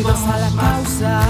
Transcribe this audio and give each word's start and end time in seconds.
Unidos 0.00 0.20
a 0.28 0.38
la 0.38 0.48
causa, 0.62 1.20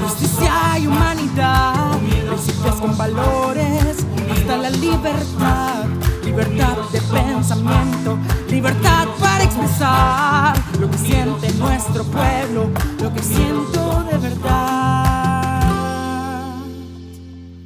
justicia 0.00 0.78
y 0.80 0.86
humanidad, 0.86 1.98
principios 2.26 2.76
con 2.76 2.96
valores, 2.96 3.98
hasta 4.32 4.56
la 4.56 4.70
libertad, 4.70 5.84
libertad 6.24 6.78
de 6.90 7.02
pensamiento, 7.02 8.18
libertad 8.48 9.08
para 9.20 9.44
expresar 9.44 10.56
lo 10.80 10.90
que 10.90 10.96
siente 10.96 11.52
nuestro 11.58 12.02
pueblo, 12.04 12.70
lo 12.98 13.12
que 13.12 13.22
siento 13.22 14.04
de 14.10 14.16
verdad. 14.16 15.52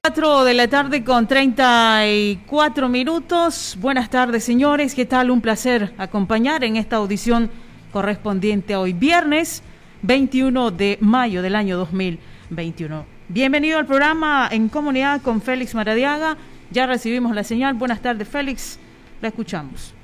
4 0.03 0.45
de 0.45 0.55
la 0.55 0.67
tarde 0.67 1.05
con 1.05 1.29
34 1.29 2.89
minutos. 2.89 3.79
Buenas 3.81 4.11
tardes, 4.11 4.43
señores. 4.43 4.97
¿Qué 4.97 5.07
tal? 5.07 5.31
Un 5.31 5.41
placer 5.41 5.95
acompañar 5.99 6.65
en 6.65 6.77
esta 6.77 6.97
audición 6.97 7.49
correspondiente 7.93 8.75
a 8.75 8.81
hoy, 8.81 8.93
viernes 8.93 9.63
21 10.03 10.73
de 10.73 10.99
mayo 11.01 11.43
del 11.43 11.55
año 11.55 11.77
2021. 11.77 13.07
Bienvenido 13.29 13.79
al 13.79 13.87
programa 13.87 14.49
en 14.51 14.69
comunidad 14.69 15.23
con 15.23 15.41
Félix 15.41 15.75
Maradiaga. 15.77 16.37
Ya 16.73 16.87
recibimos 16.87 17.35
la 17.35 17.45
señal. 17.45 17.75
Buenas 17.75 18.03
tardes, 18.03 18.29
Félix. 18.29 18.81
La 19.21 19.29
escuchamos. 19.29 19.95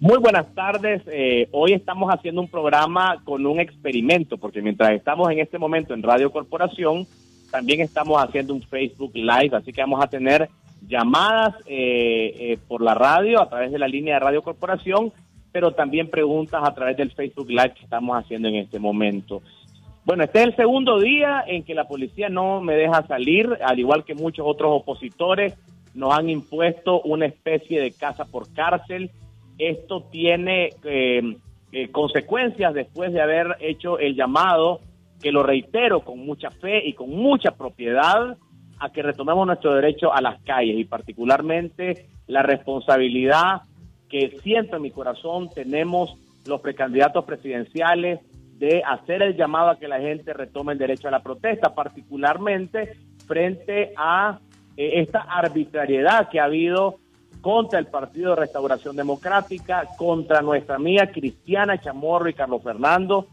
Muy 0.00 0.18
buenas 0.18 0.52
tardes. 0.54 1.02
Eh, 1.06 1.48
hoy 1.52 1.72
estamos 1.72 2.12
haciendo 2.12 2.42
un 2.42 2.48
programa 2.48 3.22
con 3.24 3.46
un 3.46 3.58
experimento, 3.58 4.36
porque 4.36 4.60
mientras 4.60 4.90
estamos 4.92 5.30
en 5.30 5.38
este 5.38 5.58
momento 5.58 5.94
en 5.94 6.02
Radio 6.02 6.30
Corporación, 6.30 7.06
también 7.50 7.80
estamos 7.80 8.22
haciendo 8.22 8.52
un 8.52 8.62
Facebook 8.62 9.12
Live, 9.14 9.56
así 9.56 9.72
que 9.72 9.80
vamos 9.80 10.04
a 10.04 10.08
tener 10.08 10.50
llamadas 10.86 11.54
eh, 11.66 12.34
eh, 12.38 12.58
por 12.68 12.82
la 12.82 12.94
radio 12.94 13.40
a 13.40 13.48
través 13.48 13.72
de 13.72 13.78
la 13.78 13.88
línea 13.88 14.14
de 14.14 14.20
Radio 14.20 14.42
Corporación 14.42 15.12
pero 15.52 15.72
también 15.72 16.08
preguntas 16.08 16.62
a 16.64 16.74
través 16.74 16.96
del 16.96 17.12
Facebook 17.12 17.50
Live 17.50 17.74
que 17.74 17.84
estamos 17.84 18.16
haciendo 18.16 18.48
en 18.48 18.56
este 18.56 18.78
momento. 18.78 19.42
Bueno, 20.04 20.24
este 20.24 20.40
es 20.40 20.46
el 20.46 20.56
segundo 20.56 20.98
día 20.98 21.44
en 21.46 21.62
que 21.62 21.74
la 21.74 21.86
policía 21.86 22.28
no 22.28 22.60
me 22.60 22.74
deja 22.74 23.06
salir, 23.06 23.48
al 23.64 23.78
igual 23.78 24.04
que 24.04 24.14
muchos 24.14 24.44
otros 24.48 24.72
opositores, 24.72 25.56
nos 25.94 26.12
han 26.12 26.28
impuesto 26.28 27.02
una 27.02 27.26
especie 27.26 27.80
de 27.80 27.92
casa 27.92 28.24
por 28.24 28.52
cárcel. 28.52 29.10
Esto 29.58 30.02
tiene 30.10 30.70
eh, 30.82 31.36
eh, 31.70 31.88
consecuencias 31.90 32.74
después 32.74 33.12
de 33.12 33.20
haber 33.20 33.56
hecho 33.60 33.98
el 33.98 34.16
llamado, 34.16 34.80
que 35.20 35.30
lo 35.30 35.44
reitero 35.44 36.00
con 36.00 36.18
mucha 36.18 36.50
fe 36.50 36.84
y 36.84 36.94
con 36.94 37.10
mucha 37.10 37.52
propiedad, 37.52 38.36
a 38.80 38.90
que 38.90 39.02
retomemos 39.02 39.46
nuestro 39.46 39.74
derecho 39.74 40.12
a 40.12 40.20
las 40.20 40.42
calles 40.42 40.76
y 40.76 40.84
particularmente 40.84 42.06
la 42.26 42.42
responsabilidad 42.42 43.62
que 44.12 44.38
siento 44.42 44.76
en 44.76 44.82
mi 44.82 44.90
corazón 44.90 45.48
tenemos 45.48 46.14
los 46.46 46.60
precandidatos 46.60 47.24
presidenciales 47.24 48.20
de 48.58 48.82
hacer 48.84 49.22
el 49.22 49.34
llamado 49.34 49.70
a 49.70 49.78
que 49.78 49.88
la 49.88 50.00
gente 50.00 50.34
retome 50.34 50.74
el 50.74 50.78
derecho 50.78 51.08
a 51.08 51.10
la 51.10 51.22
protesta, 51.22 51.74
particularmente 51.74 52.92
frente 53.26 53.94
a 53.96 54.38
eh, 54.76 55.00
esta 55.00 55.20
arbitrariedad 55.22 56.28
que 56.28 56.40
ha 56.40 56.44
habido 56.44 56.98
contra 57.40 57.78
el 57.78 57.86
Partido 57.86 58.30
de 58.30 58.42
Restauración 58.42 58.96
Democrática, 58.96 59.88
contra 59.96 60.42
nuestra 60.42 60.76
amiga 60.76 61.06
Cristiana 61.06 61.80
Chamorro 61.80 62.28
y 62.28 62.34
Carlos 62.34 62.62
Fernando. 62.62 63.28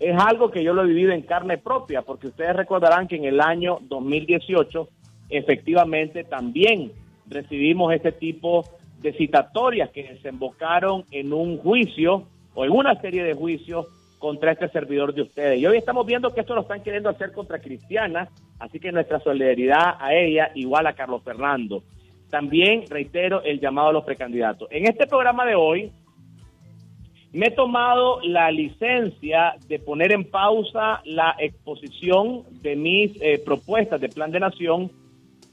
Es 0.00 0.18
algo 0.18 0.50
que 0.50 0.64
yo 0.64 0.72
lo 0.72 0.84
he 0.84 0.86
vivido 0.86 1.12
en 1.12 1.22
carne 1.22 1.58
propia, 1.58 2.00
porque 2.00 2.28
ustedes 2.28 2.56
recordarán 2.56 3.06
que 3.08 3.16
en 3.16 3.26
el 3.26 3.42
año 3.42 3.78
2018 3.82 4.88
efectivamente 5.28 6.24
también 6.24 6.92
recibimos 7.28 7.92
este 7.92 8.10
tipo 8.10 8.64
de 9.04 9.12
citatorias 9.12 9.90
que 9.90 10.02
desembocaron 10.02 11.04
en 11.10 11.34
un 11.34 11.58
juicio 11.58 12.26
o 12.54 12.64
en 12.64 12.70
una 12.70 12.98
serie 13.02 13.22
de 13.22 13.34
juicios 13.34 13.86
contra 14.18 14.52
este 14.52 14.70
servidor 14.70 15.12
de 15.12 15.20
ustedes. 15.20 15.60
Y 15.60 15.66
hoy 15.66 15.76
estamos 15.76 16.06
viendo 16.06 16.32
que 16.32 16.40
esto 16.40 16.54
lo 16.54 16.62
están 16.62 16.82
queriendo 16.82 17.10
hacer 17.10 17.30
contra 17.32 17.60
Cristiana, 17.60 18.30
así 18.58 18.80
que 18.80 18.90
nuestra 18.90 19.20
solidaridad 19.20 19.96
a 20.00 20.14
ella, 20.14 20.50
igual 20.54 20.86
a 20.86 20.94
Carlos 20.94 21.22
Fernando. 21.22 21.82
También 22.30 22.84
reitero 22.88 23.42
el 23.42 23.60
llamado 23.60 23.88
a 23.88 23.92
los 23.92 24.04
precandidatos. 24.04 24.68
En 24.70 24.86
este 24.86 25.06
programa 25.06 25.44
de 25.44 25.54
hoy 25.54 25.92
me 27.34 27.48
he 27.48 27.50
tomado 27.50 28.22
la 28.22 28.50
licencia 28.50 29.56
de 29.68 29.80
poner 29.80 30.12
en 30.12 30.24
pausa 30.24 31.02
la 31.04 31.36
exposición 31.38 32.44
de 32.62 32.74
mis 32.74 33.20
eh, 33.20 33.38
propuestas 33.44 34.00
de 34.00 34.08
plan 34.08 34.30
de 34.30 34.40
nación, 34.40 34.90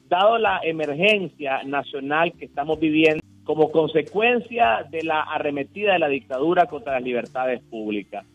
dado 0.08 0.38
la 0.38 0.62
emergencia 0.64 1.64
nacional 1.64 2.32
que 2.32 2.46
estamos 2.46 2.80
viviendo 2.80 3.21
como 3.52 3.70
consecuencia 3.70 4.88
de 4.90 5.04
la 5.04 5.24
arremetida 5.24 5.92
de 5.92 6.00
la 6.00 6.08
dictadura 6.08 6.68
contra 6.68 6.94
las 6.94 7.04
libertades 7.04 7.62
públicas. 7.64 8.26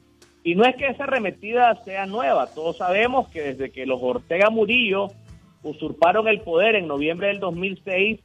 Y 0.44 0.54
no 0.54 0.66
es 0.66 0.76
que 0.76 0.88
esa 0.88 1.04
arremetida 1.04 1.74
sea 1.84 2.04
nueva, 2.04 2.48
todos 2.48 2.76
sabemos 2.76 3.26
que 3.28 3.40
desde 3.40 3.70
que 3.70 3.86
los 3.86 3.98
Ortega 4.02 4.50
Murillo 4.50 5.08
usurparon 5.62 6.28
el 6.28 6.42
poder 6.42 6.74
en 6.74 6.86
noviembre 6.86 7.28
del 7.28 7.40
2006, 7.40 8.20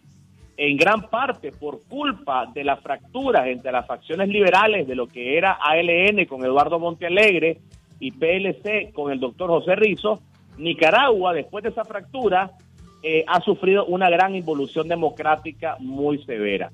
en 0.57 0.75
gran 0.75 1.09
parte 1.09 1.53
por 1.53 1.81
culpa 1.87 2.51
de 2.53 2.65
las 2.65 2.81
fracturas 2.81 3.47
entre 3.47 3.71
las 3.71 3.87
facciones 3.87 4.27
liberales 4.27 4.85
de 4.85 4.95
lo 4.95 5.07
que 5.07 5.37
era 5.37 5.59
ALN 5.63 6.25
con 6.25 6.43
Eduardo 6.43 6.77
Montealegre 6.77 7.59
y 8.01 8.11
PLC 8.11 8.91
con 8.91 9.13
el 9.13 9.21
doctor 9.21 9.49
José 9.49 9.77
Rizo, 9.77 10.19
Nicaragua, 10.57 11.31
después 11.31 11.63
de 11.63 11.69
esa 11.69 11.85
fractura, 11.85 12.51
eh, 13.03 13.23
ha 13.27 13.41
sufrido 13.41 13.85
una 13.85 14.09
gran 14.11 14.35
involución 14.35 14.87
democrática 14.87 15.75
muy 15.79 16.23
severa. 16.23 16.71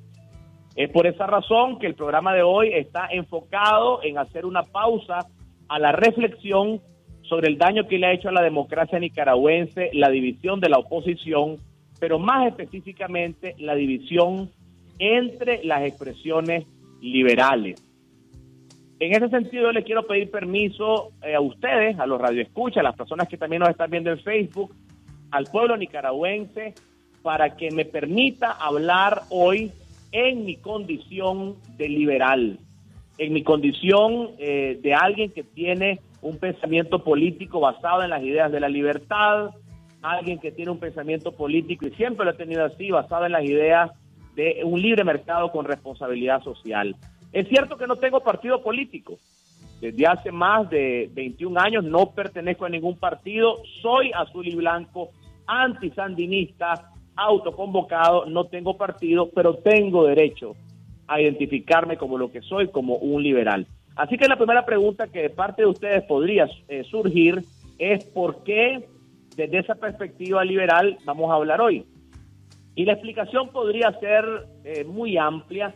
Es 0.77 0.91
por 0.91 1.07
esa 1.07 1.25
razón 1.25 1.79
que 1.79 1.87
el 1.87 1.95
programa 1.95 2.35
de 2.35 2.43
hoy 2.43 2.71
está 2.71 3.07
enfocado 3.11 4.03
en 4.03 4.19
hacer 4.19 4.45
una 4.45 4.61
pausa 4.61 5.25
a 5.67 5.79
la 5.79 5.91
reflexión 5.91 6.79
sobre 7.23 7.47
el 7.47 7.57
daño 7.57 7.87
que 7.87 7.97
le 7.97 8.05
ha 8.05 8.13
hecho 8.13 8.29
a 8.29 8.31
la 8.31 8.43
democracia 8.43 8.99
nicaragüense 8.99 9.89
la 9.93 10.09
división 10.09 10.59
de 10.59 10.69
la 10.69 10.77
oposición, 10.77 11.57
pero 11.99 12.19
más 12.19 12.47
específicamente 12.47 13.55
la 13.57 13.73
división 13.73 14.51
entre 14.99 15.63
las 15.63 15.81
expresiones 15.81 16.67
liberales. 17.01 17.83
En 18.99 19.13
ese 19.13 19.29
sentido, 19.29 19.63
yo 19.63 19.71
le 19.71 19.83
quiero 19.83 20.05
pedir 20.05 20.29
permiso 20.29 21.11
eh, 21.23 21.33
a 21.33 21.41
ustedes, 21.41 21.97
a 21.99 22.05
los 22.05 22.21
radioescuchas, 22.21 22.81
a 22.81 22.83
las 22.83 22.95
personas 22.95 23.27
que 23.27 23.37
también 23.37 23.61
nos 23.61 23.69
están 23.69 23.89
viendo 23.89 24.11
en 24.11 24.19
Facebook, 24.19 24.75
al 25.31 25.45
pueblo 25.45 25.75
nicaragüense, 25.75 26.75
para 27.23 27.57
que 27.57 27.71
me 27.71 27.83
permita 27.83 28.51
hablar 28.51 29.23
hoy 29.31 29.71
en 30.11 30.45
mi 30.45 30.57
condición 30.57 31.55
de 31.77 31.89
liberal, 31.89 32.59
en 33.17 33.33
mi 33.33 33.43
condición 33.43 34.31
eh, 34.37 34.79
de 34.81 34.93
alguien 34.93 35.31
que 35.31 35.43
tiene 35.43 35.99
un 36.21 36.37
pensamiento 36.37 37.03
político 37.03 37.59
basado 37.59 38.03
en 38.03 38.09
las 38.09 38.23
ideas 38.23 38.51
de 38.51 38.59
la 38.59 38.69
libertad, 38.69 39.51
alguien 40.01 40.39
que 40.39 40.51
tiene 40.51 40.71
un 40.71 40.79
pensamiento 40.79 41.31
político 41.31 41.87
y 41.87 41.91
siempre 41.91 42.25
lo 42.25 42.31
he 42.31 42.35
tenido 42.35 42.65
así, 42.65 42.91
basado 42.91 43.25
en 43.25 43.31
las 43.31 43.43
ideas 43.43 43.91
de 44.35 44.61
un 44.63 44.81
libre 44.81 45.03
mercado 45.03 45.51
con 45.51 45.65
responsabilidad 45.65 46.43
social. 46.43 46.95
Es 47.33 47.47
cierto 47.49 47.77
que 47.77 47.87
no 47.87 47.97
tengo 47.97 48.21
partido 48.21 48.61
político. 48.61 49.17
Desde 49.81 50.07
hace 50.07 50.31
más 50.31 50.69
de 50.69 51.09
21 51.13 51.59
años 51.59 51.83
no 51.83 52.11
pertenezco 52.11 52.65
a 52.65 52.69
ningún 52.69 52.97
partido, 52.97 53.57
soy 53.81 54.11
azul 54.13 54.47
y 54.47 54.55
blanco, 54.55 55.09
antisandinista, 55.45 56.91
autoconvocado, 57.17 58.25
no 58.27 58.45
tengo 58.45 58.77
partido, 58.77 59.29
pero 59.33 59.55
tengo 59.55 60.05
derecho 60.05 60.55
a 61.07 61.19
identificarme 61.19 61.97
como 61.97 62.17
lo 62.17 62.31
que 62.31 62.41
soy, 62.41 62.67
como 62.69 62.95
un 62.95 63.23
liberal. 63.23 63.65
Así 63.95 64.17
que 64.17 64.27
la 64.27 64.37
primera 64.37 64.63
pregunta 64.65 65.07
que 65.07 65.23
de 65.23 65.29
parte 65.31 65.63
de 65.63 65.67
ustedes 65.67 66.03
podría 66.03 66.47
eh, 66.67 66.83
surgir 66.83 67.43
es 67.79 68.05
por 68.05 68.43
qué 68.43 68.87
desde 69.35 69.59
esa 69.59 69.75
perspectiva 69.75 70.43
liberal 70.45 70.97
vamos 71.05 71.31
a 71.31 71.35
hablar 71.35 71.61
hoy. 71.61 71.85
Y 72.75 72.85
la 72.85 72.93
explicación 72.93 73.49
podría 73.49 73.91
ser 73.99 74.25
eh, 74.63 74.83
muy 74.83 75.17
amplia, 75.17 75.73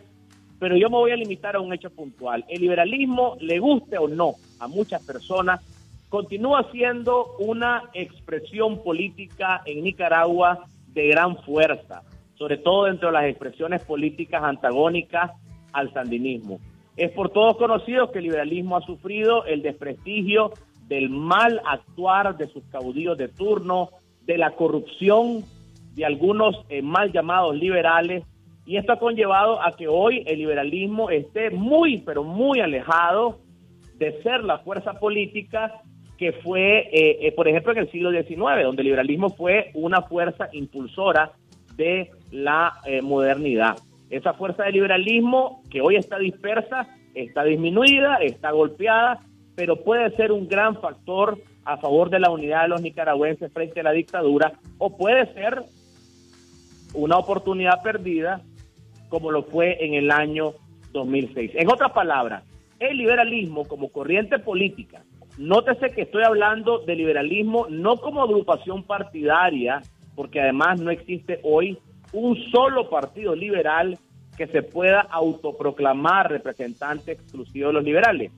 pero 0.60 0.78
yo 0.78 0.90
me 0.92 0.98
voy 0.98 1.12
a 1.12 1.16
limitar 1.16 1.56
a 1.56 1.60
un 1.60 1.74
hecho 1.74 1.90
puntual. 1.90 2.46
El 2.48 2.62
liberalismo, 2.62 3.38
le 3.40 3.58
guste 3.58 3.98
o 3.98 4.08
no 4.08 4.36
a 4.60 4.68
muchas 4.68 5.04
personas, 5.04 5.62
continúa 6.10 6.70
siendo 6.72 7.38
una 7.40 7.84
expresión 7.94 8.84
política 8.84 9.64
en 9.66 9.84
Nicaragua 9.84 10.66
de 10.94 11.08
gran 11.08 11.38
fuerza, 11.44 12.04
sobre 12.36 12.58
todo 12.58 12.86
dentro 12.86 13.10
de 13.10 13.14
las 13.14 13.26
expresiones 13.26 13.84
políticas 13.84 14.44
antagónicas 14.44 15.32
al 15.74 15.92
sandinismo. 15.94 16.60
Es 16.98 17.12
por 17.12 17.30
todos 17.30 17.58
conocido 17.58 18.12
que 18.12 18.20
el 18.20 18.26
liberalismo 18.26 18.78
ha 18.78 18.82
sufrido 18.82 19.46
el 19.46 19.62
desprestigio 19.62 20.52
del 20.88 21.10
mal 21.10 21.62
actuar 21.66 22.38
de 22.38 22.48
sus 22.48 22.64
caudillos 22.66 23.18
de 23.18 23.30
turno, 23.30 23.90
de 24.26 24.38
la 24.38 24.52
corrupción 24.52 25.44
de 25.96 26.06
algunos 26.06 26.56
eh, 26.70 26.82
mal 26.82 27.12
llamados 27.12 27.56
liberales, 27.56 28.24
y 28.66 28.78
esto 28.78 28.94
ha 28.94 29.00
conllevado 29.00 29.62
a 29.62 29.72
que 29.72 29.88
hoy 29.88 30.24
el 30.28 30.40
liberalismo 30.40 31.10
esté 31.10 31.50
muy, 31.50 32.00
pero 32.00 32.24
muy 32.24 32.60
alejado 32.60 33.40
de 33.98 34.22
ser 34.22 34.44
la 34.44 34.60
fuerza 34.60 34.94
política 34.94 35.82
que 36.22 36.34
fue, 36.34 36.82
eh, 36.92 37.18
eh, 37.22 37.32
por 37.32 37.48
ejemplo, 37.48 37.72
en 37.72 37.80
el 37.80 37.90
siglo 37.90 38.12
XIX, 38.12 38.62
donde 38.62 38.84
el 38.84 38.90
liberalismo 38.90 39.32
fue 39.32 39.72
una 39.74 40.04
fuerza 40.04 40.50
impulsora 40.52 41.32
de 41.76 42.12
la 42.30 42.74
eh, 42.86 43.02
modernidad. 43.02 43.80
Esa 44.12 44.34
fuerza 44.34 44.66
de 44.66 44.72
liberalismo 44.72 45.64
que 45.72 45.82
hoy 45.82 45.96
está 45.96 46.20
dispersa, 46.20 46.96
está 47.16 47.44
disminuida, 47.44 48.18
está 48.18 48.52
golpeada, 48.52 49.22
pero 49.56 49.78
puede 49.78 50.16
ser 50.16 50.32
un 50.32 50.48
gran 50.48 50.80
factor 50.80 51.40
a 51.66 51.78
favor 51.78 52.12
de 52.12 52.20
la 52.20 52.30
unidad 52.30 52.62
de 52.62 52.68
los 52.68 52.84
nicaragüenses 52.84 53.52
frente 53.52 53.80
a 53.80 53.84
la 53.84 53.92
dictadura, 53.92 54.54
o 54.78 54.96
puede 54.96 55.26
ser 55.34 55.64
una 56.94 57.18
oportunidad 57.18 57.82
perdida, 57.82 58.42
como 59.10 59.32
lo 59.32 59.42
fue 59.42 59.84
en 59.84 59.96
el 59.96 60.12
año 60.12 60.52
2006. 60.92 61.54
En 61.56 61.72
otras 61.72 61.94
palabras, 61.94 62.44
el 62.80 62.96
liberalismo 62.96 63.68
como 63.68 63.90
corriente 63.90 64.38
política, 64.38 65.02
nótese 65.38 65.92
que 65.92 66.04
estoy 66.04 66.24
hablando 66.24 66.80
de 66.80 66.96
liberalismo 66.96 67.68
no 67.70 67.98
como 67.98 68.22
agrupación 68.22 68.84
partidaria, 68.84 69.82
porque 70.16 70.42
además 70.42 70.82
no 70.82 70.92
existe 70.92 71.40
hoy 71.44 71.78
un 72.14 72.36
solo 72.52 72.90
partido 72.90 73.36
liberal 73.36 73.98
que 74.38 74.48
se 74.48 74.64
pueda 74.64 75.02
autoproclamar 75.02 76.30
representante 76.30 77.14
exclusivo 77.14 77.68
de 77.68 77.74
los 77.74 77.84
liberales. 77.84 78.32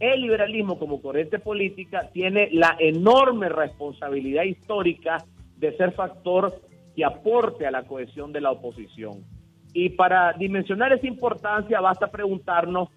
El 0.00 0.22
liberalismo 0.22 0.78
como 0.78 1.00
corriente 1.00 1.38
política 1.38 2.10
tiene 2.12 2.48
la 2.52 2.76
enorme 2.78 3.48
responsabilidad 3.48 4.42
histórica 4.44 5.18
de 5.56 5.76
ser 5.76 5.92
factor 5.92 6.52
que 6.94 7.04
aporte 7.04 7.66
a 7.66 7.70
la 7.70 7.84
cohesión 7.84 8.32
de 8.32 8.40
la 8.40 8.50
oposición. 8.50 9.24
Y 9.72 9.90
para 9.90 10.32
dimensionar 10.34 10.92
esa 10.92 11.06
importancia 11.06 11.80
basta 11.80 12.10
preguntarnos 12.10 12.88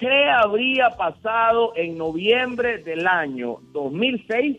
qué 0.00 0.30
habría 0.30 0.90
pasado 0.96 1.74
en 1.76 1.98
noviembre 1.98 2.78
del 2.78 3.06
año 3.06 3.58
2006 3.72 4.56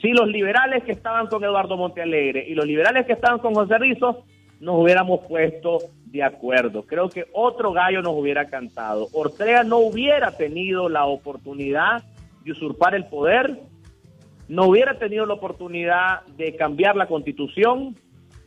si 0.00 0.12
los 0.12 0.28
liberales 0.28 0.84
que 0.84 0.92
estaban 0.92 1.26
con 1.26 1.42
Eduardo 1.42 1.76
Montealegre 1.78 2.46
y 2.46 2.54
los 2.54 2.66
liberales 2.66 3.06
que 3.06 3.14
estaban 3.14 3.38
con 3.38 3.54
José 3.54 3.78
Rizos 3.78 4.16
nos 4.60 4.76
hubiéramos 4.76 5.20
puesto 5.26 5.78
de 6.04 6.22
acuerdo. 6.22 6.84
Creo 6.86 7.08
que 7.08 7.26
otro 7.32 7.72
gallo 7.72 8.02
nos 8.02 8.12
hubiera 8.14 8.46
cantado. 8.46 9.08
Ortega 9.12 9.64
no 9.64 9.78
hubiera 9.78 10.36
tenido 10.36 10.90
la 10.90 11.06
oportunidad 11.06 12.02
de 12.44 12.52
usurpar 12.52 12.94
el 12.94 13.06
poder, 13.06 13.60
no 14.48 14.66
hubiera 14.66 14.98
tenido 14.98 15.24
la 15.24 15.34
oportunidad 15.34 16.26
de 16.36 16.54
cambiar 16.56 16.96
la 16.96 17.06
constitución, 17.06 17.96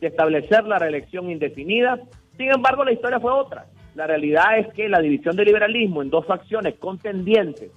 de 0.00 0.06
establecer 0.06 0.64
la 0.64 0.78
reelección 0.78 1.30
indefinida. 1.30 1.98
Sin 2.36 2.52
embargo, 2.52 2.84
la 2.84 2.92
historia 2.92 3.18
fue 3.18 3.32
otra. 3.32 3.66
La 3.94 4.06
realidad 4.06 4.58
es 4.58 4.72
que 4.74 4.88
la 4.88 5.00
división 5.00 5.36
del 5.36 5.46
liberalismo 5.46 6.02
en 6.02 6.10
dos 6.10 6.26
facciones 6.26 6.74
contendientes, 6.74 7.70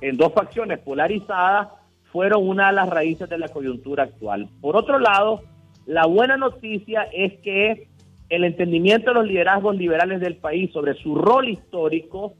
en 0.00 0.16
dos 0.16 0.32
facciones 0.32 0.78
polarizadas, 0.78 1.68
fueron 2.12 2.48
una 2.48 2.68
de 2.68 2.74
las 2.74 2.88
raíces 2.88 3.28
de 3.28 3.38
la 3.38 3.48
coyuntura 3.48 4.04
actual. 4.04 4.48
Por 4.60 4.76
otro 4.76 4.98
lado, 4.98 5.42
la 5.86 6.06
buena 6.06 6.36
noticia 6.36 7.08
es 7.12 7.38
que 7.40 7.88
el 8.28 8.44
entendimiento 8.44 9.10
de 9.10 9.14
los 9.14 9.26
liderazgos 9.26 9.76
liberales 9.76 10.20
del 10.20 10.36
país 10.36 10.70
sobre 10.72 10.94
su 10.94 11.14
rol 11.14 11.48
histórico 11.48 12.34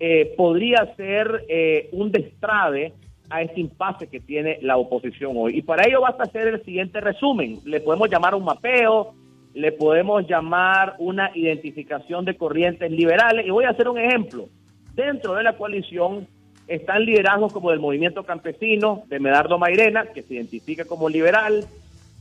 eh, 0.00 0.34
podría 0.36 0.94
ser 0.96 1.44
eh, 1.48 1.88
un 1.92 2.10
destrave 2.10 2.94
a 3.30 3.42
este 3.42 3.60
impasse 3.60 4.08
que 4.08 4.20
tiene 4.20 4.58
la 4.62 4.76
oposición 4.78 5.32
hoy. 5.36 5.58
Y 5.58 5.62
para 5.62 5.86
ello 5.86 6.00
basta 6.00 6.24
hacer 6.24 6.48
el 6.48 6.64
siguiente 6.64 7.00
resumen. 7.00 7.58
Le 7.64 7.80
podemos 7.80 8.08
llamar 8.08 8.34
un 8.34 8.44
mapeo, 8.44 9.14
le 9.58 9.72
podemos 9.72 10.24
llamar 10.28 10.94
una 10.98 11.32
identificación 11.34 12.24
de 12.24 12.36
corrientes 12.36 12.88
liberales. 12.92 13.44
Y 13.44 13.50
voy 13.50 13.64
a 13.64 13.70
hacer 13.70 13.88
un 13.88 13.98
ejemplo. 13.98 14.48
Dentro 14.94 15.34
de 15.34 15.42
la 15.42 15.56
coalición 15.56 16.28
están 16.68 17.04
liderazgos 17.04 17.52
como 17.52 17.70
del 17.70 17.80
movimiento 17.80 18.22
campesino, 18.22 19.02
de 19.08 19.18
Medardo 19.18 19.58
Mairena, 19.58 20.06
que 20.06 20.22
se 20.22 20.34
identifica 20.34 20.84
como 20.84 21.08
liberal, 21.08 21.64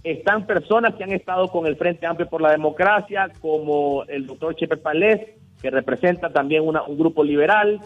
están 0.04 0.48
personas 0.48 0.96
que 0.96 1.04
han 1.04 1.12
estado 1.12 1.50
con 1.50 1.68
el 1.68 1.76
Frente 1.76 2.08
Amplio 2.08 2.28
por 2.28 2.42
la 2.42 2.52
Democracia, 2.52 3.30
como 3.40 4.04
el 4.06 4.26
doctor 4.26 4.56
Chepe 4.56 4.78
Palés, 4.78 5.22
que 5.62 5.70
representa 5.70 6.32
también 6.32 6.64
una, 6.64 6.82
un 6.84 6.98
grupo 6.98 7.24
liberal. 7.24 7.80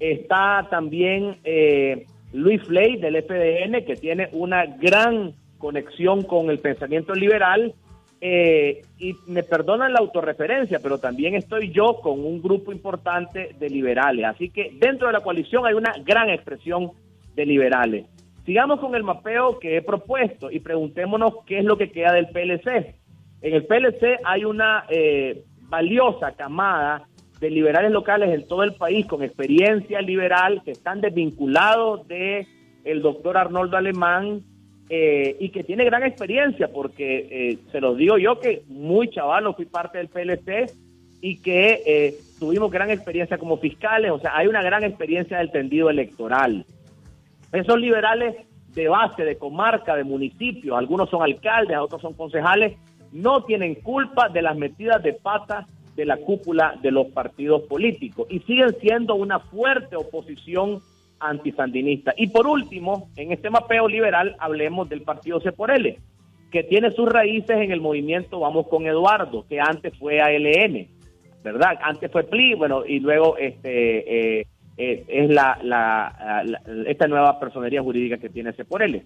Está 0.00 0.66
también 0.70 1.36
eh, 1.44 2.06
Luis 2.32 2.62
Fley 2.64 2.96
del 2.96 3.22
FDN, 3.22 3.84
que 3.84 3.94
tiene 3.94 4.28
una 4.32 4.66
gran 4.66 5.34
conexión 5.58 6.24
con 6.24 6.50
el 6.50 6.58
pensamiento 6.58 7.14
liberal. 7.14 7.74
Eh, 8.20 8.82
y 8.98 9.14
me 9.28 9.44
perdonan 9.44 9.92
la 9.92 10.00
autorreferencia, 10.00 10.80
pero 10.80 10.98
también 10.98 11.34
estoy 11.34 11.70
yo 11.70 12.00
con 12.00 12.24
un 12.24 12.42
grupo 12.42 12.72
importante 12.72 13.54
de 13.58 13.70
liberales. 13.70 14.24
Así 14.24 14.50
que 14.50 14.72
dentro 14.78 15.06
de 15.06 15.12
la 15.12 15.20
coalición 15.20 15.66
hay 15.66 15.74
una 15.74 15.94
gran 16.04 16.28
expresión 16.30 16.90
de 17.36 17.46
liberales. 17.46 18.06
Sigamos 18.44 18.80
con 18.80 18.94
el 18.94 19.04
mapeo 19.04 19.58
que 19.58 19.76
he 19.76 19.82
propuesto 19.82 20.50
y 20.50 20.58
preguntémonos 20.60 21.44
qué 21.46 21.58
es 21.58 21.64
lo 21.64 21.76
que 21.76 21.90
queda 21.90 22.12
del 22.12 22.28
PLC. 22.28 22.94
En 23.40 23.54
el 23.54 23.66
PLC 23.66 24.18
hay 24.24 24.44
una 24.44 24.84
eh, 24.88 25.44
valiosa 25.68 26.32
camada 26.32 27.06
de 27.40 27.50
liberales 27.50 27.92
locales 27.92 28.34
en 28.34 28.48
todo 28.48 28.64
el 28.64 28.74
país 28.74 29.06
con 29.06 29.22
experiencia 29.22 30.00
liberal 30.00 30.62
que 30.64 30.72
están 30.72 31.00
desvinculados 31.00 32.08
de 32.08 32.48
el 32.84 33.02
doctor 33.02 33.36
Arnoldo 33.36 33.76
Alemán 33.76 34.42
eh, 34.90 35.36
y 35.38 35.50
que 35.50 35.64
tiene 35.64 35.84
gran 35.84 36.02
experiencia 36.02 36.68
porque 36.68 37.28
eh, 37.30 37.58
se 37.70 37.80
los 37.80 37.96
digo 37.96 38.18
yo 38.18 38.40
que 38.40 38.62
muy 38.68 39.08
chavalo 39.10 39.54
fui 39.54 39.66
parte 39.66 39.98
del 39.98 40.08
PLC 40.08 40.72
y 41.20 41.38
que 41.38 42.14
tuvimos 42.38 42.70
gran 42.70 42.90
experiencia 42.90 43.38
como 43.38 43.58
fiscales, 43.58 44.12
o 44.12 44.20
sea, 44.20 44.36
hay 44.36 44.46
una 44.46 44.62
gran 44.62 44.84
experiencia 44.84 45.38
del 45.38 45.50
tendido 45.50 45.90
electoral. 45.90 46.64
Esos 47.52 47.80
liberales 47.80 48.36
de 48.74 48.88
base, 48.88 49.24
de 49.24 49.36
comarca, 49.36 49.96
de 49.96 50.04
municipio, 50.04 50.76
algunos 50.76 51.10
son 51.10 51.22
alcaldes, 51.22 51.76
otros 51.78 52.00
son 52.00 52.14
concejales, 52.14 52.76
no 53.12 53.42
tienen 53.44 53.74
culpa 53.74 54.28
de 54.28 54.42
las 54.42 54.56
metidas 54.56 55.02
de 55.02 55.14
pata 55.14 55.66
de 55.96 56.04
la 56.04 56.16
cúpula 56.16 56.78
de 56.80 56.92
los 56.92 57.08
partidos 57.08 57.62
políticos 57.62 58.28
y 58.30 58.38
siguen 58.40 58.76
siendo 58.80 59.16
una 59.16 59.40
fuerte 59.40 59.96
oposición 59.96 60.80
antisandinista. 61.20 62.14
Y 62.16 62.28
por 62.28 62.46
último, 62.46 63.10
en 63.16 63.32
este 63.32 63.50
mapeo 63.50 63.88
liberal 63.88 64.36
hablemos 64.38 64.88
del 64.88 65.02
partido 65.02 65.40
C 65.40 65.52
por 65.52 65.70
L, 65.70 65.98
que 66.50 66.64
tiene 66.64 66.90
sus 66.92 67.08
raíces 67.08 67.58
en 67.58 67.72
el 67.72 67.80
movimiento 67.80 68.40
Vamos 68.40 68.68
con 68.68 68.86
Eduardo, 68.86 69.46
que 69.48 69.60
antes 69.60 69.96
fue 69.98 70.20
ALN, 70.20 70.88
¿verdad? 71.42 71.78
Antes 71.82 72.10
fue 72.10 72.24
PLI, 72.24 72.54
bueno, 72.54 72.84
y 72.86 73.00
luego 73.00 73.36
este... 73.36 74.40
Eh, 74.40 74.46
eh, 74.80 75.04
es 75.08 75.28
la, 75.28 76.44
esta 76.86 77.08
nueva 77.08 77.40
personería 77.40 77.82
jurídica 77.82 78.16
que 78.16 78.28
tiene 78.28 78.54
él. 78.80 79.02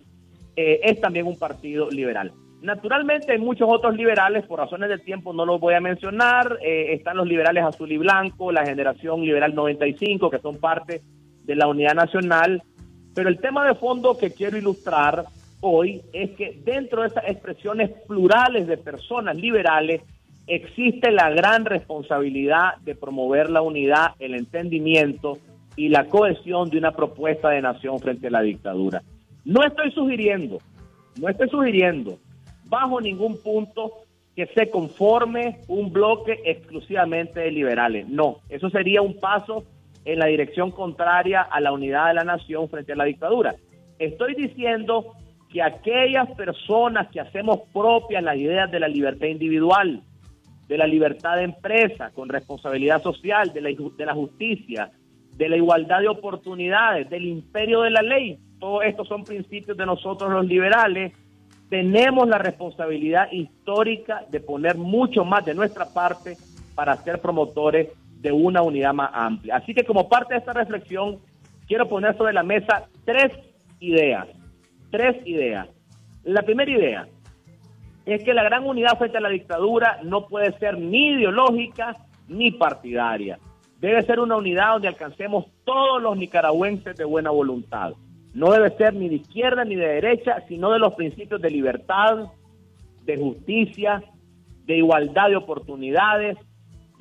Eh, 0.55 0.81
es 0.85 1.01
también 1.01 1.27
un 1.27 1.39
partido 1.39 1.91
liberal. 1.91 2.31
Naturalmente 2.61 3.33
hay 3.33 3.39
muchos 3.39 3.69
otros 3.71 3.97
liberales, 3.97 4.45
por 4.47 4.61
razones 4.61 4.91
del 4.91 5.03
tiempo 5.03 5.33
no 5.33 5.47
los 5.47 5.59
voy 5.59 5.75
a 5.75 5.81
mencionar, 5.81 6.59
eh, 6.63 6.93
están 6.93 7.17
los 7.17 7.27
liberales 7.27 7.65
azul 7.65 7.91
y 7.91 7.97
blanco, 7.97 8.53
la 8.53 8.67
generación 8.67 9.23
liberal 9.23 9.55
95, 9.55 10.31
que 10.31 10.39
son 10.39 10.59
parte 10.59 11.01
de 11.45 11.57
la 11.57 11.67
unidad 11.67 11.95
nacional, 11.95 12.63
pero 13.15 13.29
el 13.29 13.39
tema 13.39 13.67
de 13.67 13.75
fondo 13.75 14.17
que 14.17 14.31
quiero 14.31 14.57
ilustrar 14.57 15.25
hoy 15.61 16.03
es 16.13 16.31
que 16.33 16.61
dentro 16.65 17.03
de 17.03 17.09
esas 17.09 17.25
expresiones 17.29 17.91
plurales 18.07 18.67
de 18.67 18.77
personas 18.77 19.37
liberales 19.37 20.03
existe 20.47 21.11
la 21.11 21.31
gran 21.31 21.65
responsabilidad 21.65 22.77
de 22.83 22.95
promover 22.95 23.51
la 23.51 23.63
unidad, 23.63 24.15
el 24.19 24.35
entendimiento, 24.35 25.39
y 25.77 25.89
la 25.89 26.07
cohesión 26.07 26.71
de 26.71 26.79
una 26.79 26.93
propuesta 26.93 27.51
de 27.51 27.63
nación 27.63 27.99
frente 27.99 28.27
a 28.27 28.31
la 28.31 28.43
dictadura. 28.43 29.03
No 29.45 29.65
estoy 29.65 29.91
sugiriendo, 29.93 30.59
no 31.21 31.29
estoy 31.29 31.49
sugiriendo 31.49 32.19
bajo 32.65 33.01
ningún 33.01 33.41
punto 33.43 33.93
que 34.35 34.47
se 34.47 34.71
conforme 34.71 35.59
un 35.69 35.93
bloque 35.93 36.41
exclusivamente 36.45 37.41
de 37.41 37.51
liberales. 37.51 38.09
No, 38.09 38.39
eso 38.49 38.71
sería 38.71 39.03
un 39.03 39.19
paso 39.19 39.65
en 40.05 40.19
la 40.19 40.27
dirección 40.27 40.71
contraria 40.71 41.43
a 41.43 41.61
la 41.61 41.73
unidad 41.73 42.09
de 42.09 42.15
la 42.15 42.25
nación 42.25 42.69
frente 42.69 42.93
a 42.93 42.97
la 42.97 43.05
dictadura. 43.05 43.55
Estoy 43.99 44.35
diciendo 44.35 45.13
que 45.51 45.63
aquellas 45.63 46.31
personas 46.31 47.09
que 47.11 47.21
hacemos 47.21 47.61
propias 47.73 48.23
las 48.23 48.37
ideas 48.37 48.71
de 48.71 48.81
la 48.81 48.89
libertad 48.89 49.27
individual, 49.27 50.03
de 50.67 50.79
la 50.79 50.87
libertad 50.87 51.37
de 51.37 51.45
empresa, 51.45 52.11
con 52.15 52.29
responsabilidad 52.29 53.03
social, 53.03 53.53
de 53.53 53.61
la, 53.61 53.69
de 53.71 54.07
la 54.07 54.15
justicia, 54.15 54.91
de 55.37 55.49
la 55.49 55.57
igualdad 55.57 56.01
de 56.01 56.09
oportunidades, 56.09 57.09
del 57.11 57.27
imperio 57.27 57.83
de 57.83 57.91
la 57.91 58.03
ley. 58.03 58.39
Todos 58.59 58.85
estos 58.85 59.07
son 59.09 59.25
principios 59.25 59.77
de 59.77 59.87
nosotros 59.87 60.31
los 60.31 60.47
liberales. 60.47 61.13
Tenemos 61.69 62.29
la 62.29 62.39
responsabilidad 62.39 63.31
histórica 63.31 64.25
de 64.31 64.41
poner 64.41 64.77
mucho 64.77 65.25
más 65.25 65.45
de 65.45 65.55
nuestra 65.55 65.93
parte 65.93 66.37
para 66.75 66.97
ser 66.97 67.21
promotores 67.21 67.89
de 68.23 68.33
una 68.33 68.63
unidad 68.63 68.95
más 68.95 69.11
amplia. 69.13 69.57
Así 69.57 69.75
que 69.75 69.85
como 69.85 70.09
parte 70.09 70.33
de 70.33 70.41
esta 70.41 70.55
reflexión, 70.55 71.19
quiero 71.69 71.89
poner 71.89 72.17
sobre 72.17 72.33
la 72.33 72.43
mesa 72.43 72.89
tres 73.05 73.33
ideas. 73.81 74.27
Tres 74.91 75.17
ideas. 75.27 75.69
La 76.25 76.43
primera 76.43 76.71
idea 76.71 77.09
es 78.07 78.25
que 78.25 78.33
la 78.33 78.43
gran 78.43 78.65
unidad 78.65 78.97
frente 78.97 79.19
a 79.19 79.21
la 79.21 79.29
dictadura 79.29 80.01
no 80.03 80.27
puede 80.27 80.57
ser 80.59 80.79
ni 80.79 81.11
ideológica 81.11 81.97
ni 82.29 82.53
partidaria 82.53 83.39
debe 83.83 84.01
ser 84.05 84.21
una 84.21 84.37
unidad 84.37 84.75
donde 84.75 84.87
alcancemos 84.87 85.47
todos 85.65 86.01
los 86.01 86.17
nicaragüenses 86.17 86.97
de 86.97 87.05
buena 87.05 87.31
voluntad. 87.31 87.95
No 88.33 88.53
debe 88.53 88.71
ser 88.77 88.95
ni 88.95 89.09
de 89.09 89.17
izquierda 89.17 89.65
ni 89.65 89.75
de 89.75 89.89
derecha, 89.89 90.41
sino 90.47 90.71
de 90.71 90.79
los 90.79 90.95
principios 90.95 91.43
de 91.43 91.51
libertad, 91.51 92.29
de 93.05 93.17
justicia, 93.17 94.01
de 94.67 94.77
igualdad 94.77 95.31
de 95.31 95.37
oportunidades, 95.37 96.39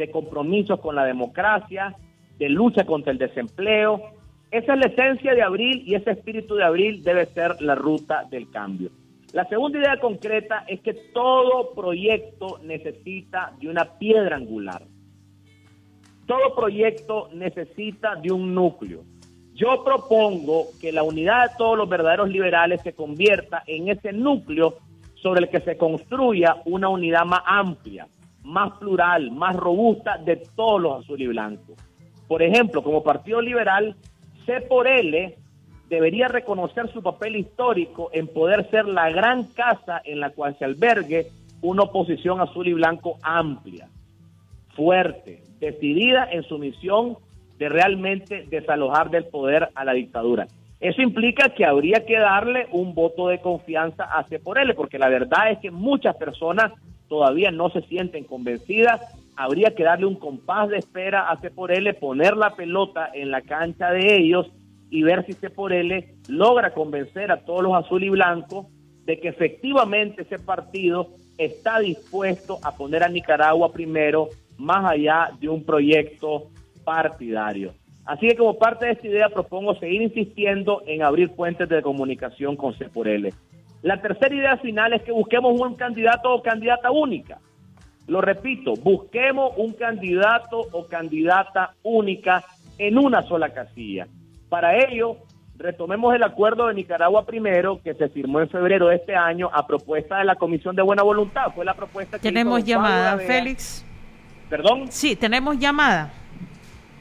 de 0.01 0.11
compromisos 0.11 0.79
con 0.79 0.95
la 0.95 1.05
democracia, 1.05 1.95
de 2.37 2.49
lucha 2.49 2.85
contra 2.85 3.11
el 3.11 3.17
desempleo, 3.17 4.01
Esa 4.49 4.73
es 4.73 4.79
la 4.79 4.87
esencia 4.87 5.33
de 5.33 5.43
abril 5.43 5.83
y 5.85 5.95
ese 5.95 6.11
espíritu 6.11 6.55
de 6.55 6.65
abril 6.65 7.03
debe 7.03 7.25
ser 7.27 7.61
la 7.61 7.73
ruta 7.73 8.25
del 8.29 8.49
cambio. 8.49 8.89
La 9.31 9.45
segunda 9.45 9.79
idea 9.79 9.97
concreta 10.01 10.65
es 10.67 10.81
que 10.81 10.93
todo 11.13 11.73
proyecto 11.73 12.59
necesita 12.63 13.53
de 13.61 13.69
una 13.69 13.85
piedra 13.97 14.35
angular. 14.35 14.83
Todo 16.25 16.53
proyecto 16.53 17.29
necesita 17.33 18.15
de 18.15 18.29
un 18.29 18.53
núcleo. 18.53 19.03
Yo 19.53 19.83
propongo 19.85 20.65
que 20.81 20.91
la 20.91 21.03
unidad 21.03 21.51
de 21.51 21.55
todos 21.57 21.77
los 21.77 21.87
verdaderos 21.87 22.27
liberales 22.29 22.81
se 22.81 22.93
convierta 22.93 23.63
en 23.67 23.87
ese 23.87 24.11
núcleo 24.11 24.79
sobre 25.15 25.41
el 25.41 25.49
que 25.49 25.61
se 25.61 25.77
construya 25.77 26.57
una 26.65 26.89
unidad 26.89 27.25
más 27.25 27.41
amplia, 27.45 28.07
más 28.43 28.77
plural, 28.79 29.31
más 29.31 29.55
robusta 29.55 30.17
de 30.17 30.37
todos 30.55 30.81
los 30.81 31.03
azul 31.03 31.21
y 31.21 31.27
blancos. 31.27 31.77
Por 32.27 32.41
ejemplo, 32.41 32.81
como 32.83 33.03
Partido 33.03 33.41
Liberal, 33.41 33.95
C 34.45 34.61
por 34.61 34.87
L 34.87 35.37
debería 35.89 36.27
reconocer 36.29 36.91
su 36.91 37.03
papel 37.03 37.35
histórico 37.35 38.09
en 38.13 38.27
poder 38.27 38.69
ser 38.69 38.85
la 38.85 39.09
gran 39.09 39.43
casa 39.43 40.01
en 40.05 40.19
la 40.21 40.29
cual 40.29 40.57
se 40.57 40.65
albergue 40.65 41.27
una 41.61 41.83
oposición 41.83 42.39
azul 42.39 42.67
y 42.67 42.73
blanco 42.73 43.17
amplia, 43.21 43.89
fuerte, 44.75 45.43
decidida 45.59 46.27
en 46.31 46.43
su 46.43 46.57
misión 46.57 47.17
de 47.59 47.69
realmente 47.69 48.45
desalojar 48.49 49.09
del 49.11 49.25
poder 49.25 49.69
a 49.75 49.85
la 49.85 49.93
dictadura. 49.93 50.47
Eso 50.79 51.01
implica 51.03 51.49
que 51.49 51.63
habría 51.63 52.05
que 52.05 52.17
darle 52.17 52.67
un 52.71 52.95
voto 52.95 53.27
de 53.27 53.39
confianza 53.39 54.05
a 54.05 54.23
C 54.23 54.39
por 54.39 54.57
L, 54.57 54.73
porque 54.73 54.97
la 54.97 55.09
verdad 55.09 55.51
es 55.51 55.59
que 55.59 55.69
muchas 55.69 56.15
personas 56.15 56.71
todavía 57.11 57.51
no 57.51 57.69
se 57.69 57.81
sienten 57.81 58.23
convencidas. 58.23 59.01
Habría 59.35 59.75
que 59.75 59.83
darle 59.83 60.05
un 60.05 60.15
compás 60.15 60.69
de 60.69 60.77
espera 60.77 61.29
a 61.29 61.35
C 61.41 61.51
por 61.51 61.69
L, 61.69 61.93
poner 61.95 62.37
la 62.37 62.55
pelota 62.55 63.09
en 63.13 63.31
la 63.31 63.41
cancha 63.41 63.91
de 63.91 64.15
ellos 64.15 64.49
y 64.89 65.03
ver 65.03 65.25
si 65.25 65.33
C 65.33 65.49
por 65.49 65.73
L 65.73 66.07
logra 66.29 66.73
convencer 66.73 67.29
a 67.29 67.41
todos 67.43 67.63
los 67.63 67.73
azul 67.73 68.05
y 68.05 68.09
blancos 68.09 68.67
de 69.03 69.19
que 69.19 69.27
efectivamente 69.27 70.21
ese 70.21 70.39
partido 70.39 71.09
está 71.37 71.79
dispuesto 71.79 72.59
a 72.63 72.77
poner 72.77 73.03
a 73.03 73.09
Nicaragua 73.09 73.73
primero, 73.73 74.29
más 74.57 74.89
allá 74.89 75.31
de 75.37 75.49
un 75.49 75.65
proyecto 75.65 76.47
partidario. 76.85 77.73
Así 78.05 78.29
que 78.29 78.37
como 78.37 78.57
parte 78.57 78.85
de 78.85 78.93
esta 78.93 79.07
idea 79.07 79.27
propongo 79.27 79.75
seguir 79.75 80.01
insistiendo 80.01 80.81
en 80.87 81.01
abrir 81.03 81.31
puentes 81.31 81.67
de 81.67 81.81
comunicación 81.81 82.55
con 82.55 82.73
C 82.77 82.85
por 82.85 83.09
L. 83.09 83.33
La 83.81 84.01
tercera 84.01 84.33
idea 84.33 84.57
final 84.57 84.93
es 84.93 85.01
que 85.01 85.11
busquemos 85.11 85.59
un 85.59 85.75
candidato 85.75 86.33
o 86.33 86.41
candidata 86.41 86.91
única. 86.91 87.39
Lo 88.07 88.21
repito, 88.21 88.73
busquemos 88.75 89.53
un 89.57 89.73
candidato 89.73 90.59
o 90.71 90.85
candidata 90.87 91.73
única 91.83 92.43
en 92.77 92.97
una 92.97 93.23
sola 93.23 93.49
casilla. 93.49 94.07
Para 94.49 94.75
ello, 94.77 95.17
retomemos 95.57 96.13
el 96.13 96.23
acuerdo 96.23 96.67
de 96.67 96.73
Nicaragua 96.73 97.25
primero 97.25 97.81
que 97.81 97.93
se 97.93 98.09
firmó 98.09 98.41
en 98.41 98.49
febrero 98.49 98.87
de 98.87 98.97
este 98.97 99.15
año 99.15 99.49
a 99.53 99.65
propuesta 99.65 100.17
de 100.17 100.25
la 100.25 100.35
Comisión 100.35 100.75
de 100.75 100.81
Buena 100.81 101.03
Voluntad. 101.03 101.51
Fue 101.55 101.63
la 101.63 101.73
propuesta 101.73 102.17
que 102.17 102.27
Tenemos 102.27 102.63
llamada, 102.63 103.17
Félix. 103.17 103.85
¿Perdón? 104.49 104.91
Sí, 104.91 105.15
tenemos 105.15 105.57
llamada. 105.57 106.11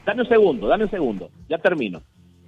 Dame 0.07 0.23
un 0.23 0.29
segundo, 0.29 0.69
dame 0.69 0.85
un 0.85 0.91
segundo, 0.91 1.31
ya 1.49 1.59
termino. 1.59 2.01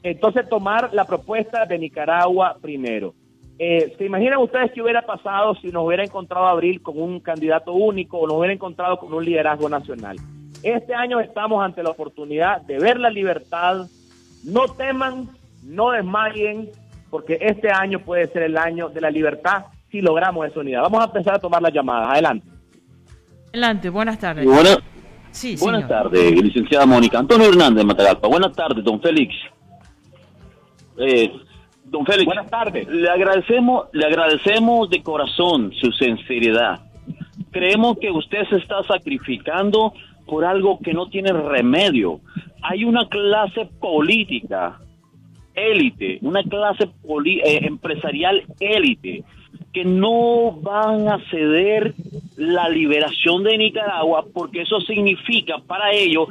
Entonces, 0.03 0.49
tomar 0.49 0.91
la 0.93 1.05
propuesta 1.05 1.67
de 1.67 1.79
Nicaragua 1.79 2.57
primero. 2.61 3.15
Eh, 3.59 3.95
¿Se 3.97 4.05
imaginan 4.07 4.41
ustedes 4.41 4.73
qué 4.73 4.83
hubiera 4.83 5.03
pasado 5.03 5.55
si 5.57 5.69
nos 5.69 5.85
hubiera 5.87 6.05
encontrado 6.05 6.47
Abril 6.47 6.83
con 6.83 7.01
un 7.01 7.21
candidato 7.21 7.73
único 7.73 8.19
o 8.19 8.27
nos 8.27 8.37
hubiera 8.37 8.55
encontrado 8.55 8.99
con 8.99 9.13
un 9.13 9.25
liderazgo 9.25 9.69
nacional? 9.69 10.17
Este 10.63 10.95
año 10.95 11.21
estamos 11.21 11.63
ante 11.65 11.83
la 11.83 11.91
oportunidad 11.91 12.63
de 12.63 12.79
ver 12.79 12.99
la 12.99 13.11
libertad. 13.11 13.87
No 14.45 14.65
teman, 14.67 15.29
no 15.65 15.91
desmayen, 15.91 16.71
porque 17.11 17.39
este 17.41 17.71
año 17.71 18.01
puede 18.01 18.27
ser 18.29 18.43
el 18.45 18.57
año 18.57 18.89
de 18.89 19.01
la 19.01 19.11
libertad 19.11 19.67
si 19.91 20.01
logramos 20.01 20.47
esa 20.47 20.61
unidad. 20.61 20.83
Vamos 20.83 21.01
a 21.01 21.05
empezar 21.05 21.35
a 21.35 21.39
tomar 21.39 21.61
las 21.61 21.73
llamadas. 21.73 22.11
Adelante. 22.13 22.47
Adelante, 23.49 23.91
buenas 23.91 24.19
tardes. 24.19 24.47
Sí, 25.31 25.57
Buenas 25.59 25.89
tardes, 25.89 26.31
licenciada 26.43 26.85
Mónica. 26.85 27.19
Antonio 27.19 27.49
Hernández, 27.49 27.85
Matagalpa. 27.85 28.29
Buenas 28.29 28.53
tardes, 28.53 28.85
don 28.85 29.01
Félix. 29.01 29.35
Eh, 30.99 31.33
don 31.93 32.07
Félix. 32.07 32.25
Buenas 32.25 32.51
tardes. 32.51 32.89
Le 32.89 33.09
agradecemos, 33.09 33.87
le 33.93 34.07
agradecemos 34.07 34.91
de 34.91 35.03
corazón 35.03 35.73
su 35.75 35.93
sinceridad. 35.93 36.81
Creemos 37.51 37.99
que 37.99 38.11
usted 38.11 38.49
se 38.49 38.57
está 38.57 38.83
sacrificando 38.85 39.93
por 40.27 40.45
algo 40.45 40.79
que 40.81 40.95
no 40.95 41.09
tiene 41.09 41.33
remedio. 41.33 42.21
Hay 42.63 42.85
una 42.85 43.07
clase 43.09 43.69
política 43.79 44.81
élite, 45.55 46.19
una 46.23 46.43
clase 46.43 46.85
eh, 46.85 47.61
empresarial 47.67 48.43
élite 48.59 49.23
que 49.75 49.85
no 49.85 50.53
van 50.53 51.09
a 51.09 51.19
ceder 51.31 51.95
la 52.37 52.69
liberación 52.71 53.43
de 53.43 53.59
Nicaragua 53.59 54.25
porque 54.33 54.63
eso 54.63 54.81
significa 54.81 55.59
para 55.67 55.93
ellos 55.93 56.29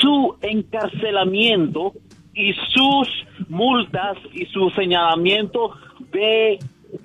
su 0.00 0.36
encarcelamiento 0.42 1.92
y 2.34 2.52
sus 2.72 3.08
multas 3.48 4.16
y 4.32 4.46
su 4.46 4.70
señalamiento 4.70 5.72
de 6.12 6.58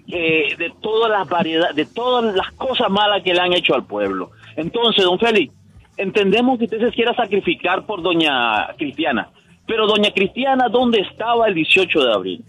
eh, 0.07 0.55
de 0.57 0.71
todas 0.81 1.09
las 1.09 1.27
variedades, 1.27 1.75
de 1.75 1.85
todas 1.85 2.35
las 2.35 2.51
cosas 2.51 2.89
malas 2.89 3.23
que 3.23 3.33
le 3.33 3.39
han 3.39 3.53
hecho 3.53 3.73
al 3.73 3.85
pueblo. 3.85 4.31
Entonces, 4.55 5.03
don 5.03 5.17
Félix, 5.17 5.53
entendemos 5.97 6.59
que 6.59 6.65
usted 6.65 6.79
se 6.79 6.91
quiera 6.91 7.13
sacrificar 7.15 7.85
por 7.85 8.01
doña 8.01 8.67
Cristiana, 8.77 9.29
pero 9.65 9.87
doña 9.87 10.11
Cristiana, 10.11 10.67
¿dónde 10.69 11.01
estaba 11.01 11.47
el 11.47 11.55
18 11.55 12.03
de 12.03 12.13
abril? 12.13 12.45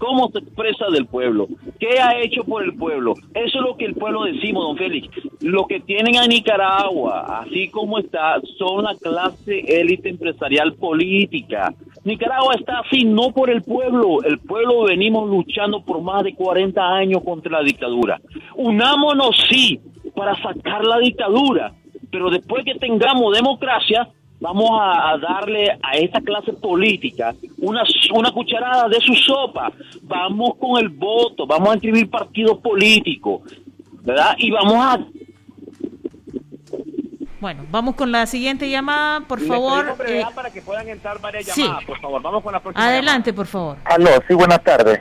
cómo 0.00 0.30
se 0.30 0.38
expresa 0.38 0.86
del 0.90 1.06
pueblo, 1.06 1.46
qué 1.78 2.00
ha 2.00 2.18
hecho 2.20 2.42
por 2.42 2.64
el 2.64 2.74
pueblo. 2.74 3.14
Eso 3.34 3.58
es 3.58 3.64
lo 3.64 3.76
que 3.76 3.84
el 3.84 3.94
pueblo 3.94 4.24
decimos, 4.24 4.64
don 4.64 4.76
Félix. 4.76 5.08
Lo 5.42 5.66
que 5.66 5.78
tienen 5.80 6.16
a 6.16 6.26
Nicaragua, 6.26 7.42
así 7.42 7.68
como 7.68 7.98
está, 7.98 8.40
son 8.58 8.84
la 8.84 8.94
clase 8.94 9.60
élite 9.68 10.08
empresarial 10.08 10.74
política. 10.74 11.74
Nicaragua 12.04 12.54
está 12.54 12.80
así 12.80 13.04
no 13.04 13.32
por 13.32 13.50
el 13.50 13.62
pueblo, 13.62 14.22
el 14.22 14.38
pueblo 14.38 14.84
venimos 14.84 15.28
luchando 15.28 15.82
por 15.82 16.00
más 16.00 16.24
de 16.24 16.34
40 16.34 16.80
años 16.80 17.22
contra 17.22 17.52
la 17.52 17.62
dictadura. 17.62 18.20
Unámonos 18.56 19.36
sí 19.50 19.80
para 20.14 20.34
sacar 20.42 20.84
la 20.84 20.98
dictadura, 20.98 21.72
pero 22.10 22.30
después 22.30 22.64
que 22.64 22.74
tengamos 22.76 23.34
democracia, 23.34 24.08
vamos 24.40 24.70
a, 24.72 25.18
darle 25.18 25.78
a 25.82 25.96
esta 25.96 26.20
clase 26.20 26.54
política 26.54 27.34
una, 27.58 27.82
una 28.14 28.30
cucharada 28.32 28.88
de 28.88 29.00
su 29.00 29.14
sopa. 29.14 29.70
Vamos 30.02 30.54
con 30.58 30.82
el 30.82 30.88
voto, 30.88 31.46
vamos 31.46 31.70
a 31.70 31.74
inscribir 31.74 32.08
partidos 32.08 32.58
políticos, 32.58 33.42
¿verdad? 34.02 34.34
Y 34.38 34.50
vamos 34.50 34.74
a... 34.74 34.98
Bueno, 37.40 37.64
vamos 37.70 37.94
con 37.94 38.12
la 38.12 38.26
siguiente 38.26 38.68
llamada, 38.68 39.20
por 39.20 39.40
favor. 39.40 39.96
Eh, 40.06 40.24
para 40.34 40.50
que 40.50 40.60
puedan 40.60 40.88
entrar 40.88 41.20
varias 41.20 41.46
llamadas, 41.46 41.84
por 41.84 42.00
favor. 42.00 42.22
Vamos 42.22 42.42
con 42.42 42.52
la 42.52 42.60
próxima 42.60 42.86
Adelante, 42.86 43.32
por 43.32 43.46
favor. 43.46 43.78
Aló, 43.84 44.10
sí, 44.28 44.34
buenas 44.34 44.62
tardes. 44.62 45.00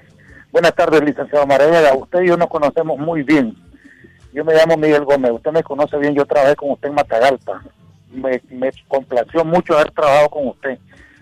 Buenas 0.52 0.74
tardes, 0.74 1.04
licenciado 1.04 1.46
Maravilla. 1.46 1.94
Usted 1.94 2.22
y 2.22 2.28
yo 2.28 2.38
nos 2.38 2.48
conocemos 2.48 2.98
muy 2.98 3.24
bien. 3.24 3.56
Yo 4.34 4.46
me 4.46 4.54
llamo 4.54 4.78
Miguel 4.78 5.04
Gómez. 5.04 5.32
Usted 5.32 5.52
me 5.52 5.64
conoce 5.64 5.98
bien. 5.98 6.16
Yo 6.16 6.26
trabajé 6.26 6.56
con 6.56 6.72
usted 6.72 6.90
en 6.90 6.96
Matagalpa 6.96 7.62
me, 8.12 8.42
me 8.50 8.72
complació 8.88 9.46
mucho 9.46 9.76
haber 9.76 9.92
trabajado 9.92 10.30
con 10.30 10.48
usted. 10.48 10.78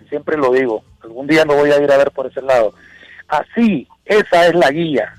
Siempre 0.09 0.37
lo 0.37 0.51
digo. 0.51 0.83
Algún 1.01 1.27
día 1.27 1.45
me 1.45 1.55
voy 1.55 1.71
a 1.71 1.81
ir 1.81 1.91
a 1.91 1.97
ver 1.97 2.11
por 2.11 2.27
ese 2.27 2.41
lado. 2.41 2.73
Así, 3.27 3.87
esa 4.05 4.47
es 4.47 4.55
la 4.55 4.71
guía. 4.71 5.13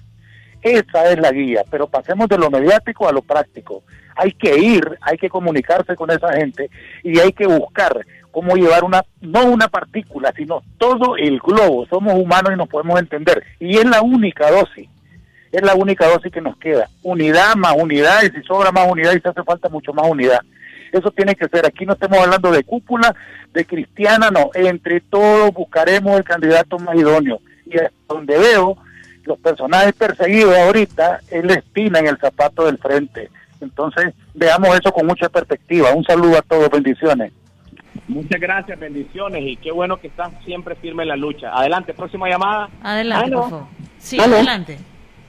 Esa 0.62 1.11
es 1.11 1.19
la 1.19 1.31
guía. 1.31 1.62
Pero 1.71 1.87
pasemos 1.87 2.29
de 2.29 2.38
lo 2.38 2.50
mediático 2.50 3.09
a 3.09 3.12
lo 3.12 3.23
práctico. 3.23 3.83
Hay 4.17 4.33
que 4.33 4.59
ir, 4.59 4.99
hay 5.00 5.17
que 5.17 5.29
comunicarse 5.29 5.95
con 5.95 6.11
esa 6.11 6.33
gente 6.33 6.71
y 7.05 7.19
hay 7.21 7.33
que 7.33 7.47
buscar 7.47 8.05
cómo 8.33 8.57
llevar 8.57 8.85
una, 8.85 9.05
no 9.21 9.47
una 9.47 9.69
partícula, 9.69 10.33
sino 10.37 10.62
todo 10.77 11.17
el 11.17 11.38
globo. 11.38 11.87
Somos 11.87 12.15
humanos 12.15 12.53
y 12.53 12.57
nos 12.57 12.69
podemos 12.69 12.99
entender. 12.99 13.45
Y 13.61 13.79
es 13.79 13.85
la 13.85 14.03
única 14.03 14.50
dosis. 14.50 14.88
Es 15.53 15.62
la 15.62 15.75
única 15.75 16.07
dosis 16.09 16.31
que 16.31 16.41
nos 16.41 16.57
queda. 16.59 16.88
Unidad 17.03 17.55
más 17.57 17.75
unidad, 17.77 18.23
y 18.23 18.31
si 18.31 18.43
sobra 18.43 18.71
más 18.71 18.91
unidad 18.91 19.12
y 19.12 19.21
si 19.21 19.29
hace 19.29 19.43
falta 19.45 19.69
mucho 19.69 19.93
más 19.93 20.07
unidad. 20.09 20.41
Eso 20.93 21.11
tiene 21.11 21.35
que 21.35 21.49
ser. 21.49 21.67
Aquí 21.67 21.87
no 21.87 21.95
estamos 21.95 22.19
hablando 22.19 22.50
de 22.50 22.65
cúpula, 22.65 23.15
de 23.53 23.65
cristiana, 23.65 24.31
no. 24.31 24.50
Entre 24.55 25.00
todos 25.00 25.53
buscaremos 25.53 26.17
el 26.17 26.25
candidato 26.25 26.79
más 26.79 26.97
idóneo. 26.97 27.41
Y 27.67 27.77
donde 28.09 28.38
veo 28.38 28.77
los 29.28 29.38
personajes 29.38 29.92
perseguidos 29.92 30.56
ahorita 30.56 31.20
es 31.30 31.44
la 31.44 31.54
espina 31.54 32.00
en 32.00 32.08
el 32.08 32.18
zapato 32.18 32.64
del 32.64 32.78
frente. 32.78 33.30
Entonces, 33.61 34.14
veamos 34.35 34.76
eso 34.76 34.90
con 34.92 35.06
mucha 35.06 35.28
perspectiva. 35.28 35.92
Un 35.94 36.04
saludo 36.04 36.38
a 36.38 36.42
todos, 36.42 36.70
bendiciones. 36.70 37.32
Muchas 38.08 38.40
gracias, 38.40 38.78
bendiciones 38.78 39.42
y 39.44 39.56
qué 39.56 39.70
bueno 39.70 40.00
que 40.00 40.08
estás 40.08 40.32
siempre 40.44 40.75
firme 40.76 41.02
en 41.02 41.11
la 41.11 41.16
lucha. 41.16 41.52
Adelante, 41.52 41.94
próxima 41.94 42.28
llamada. 42.28 42.68
Adelante, 42.82 43.30
por 43.32 43.50
favor. 43.50 43.66
Sí, 43.99 44.18
adelante. 44.18 44.78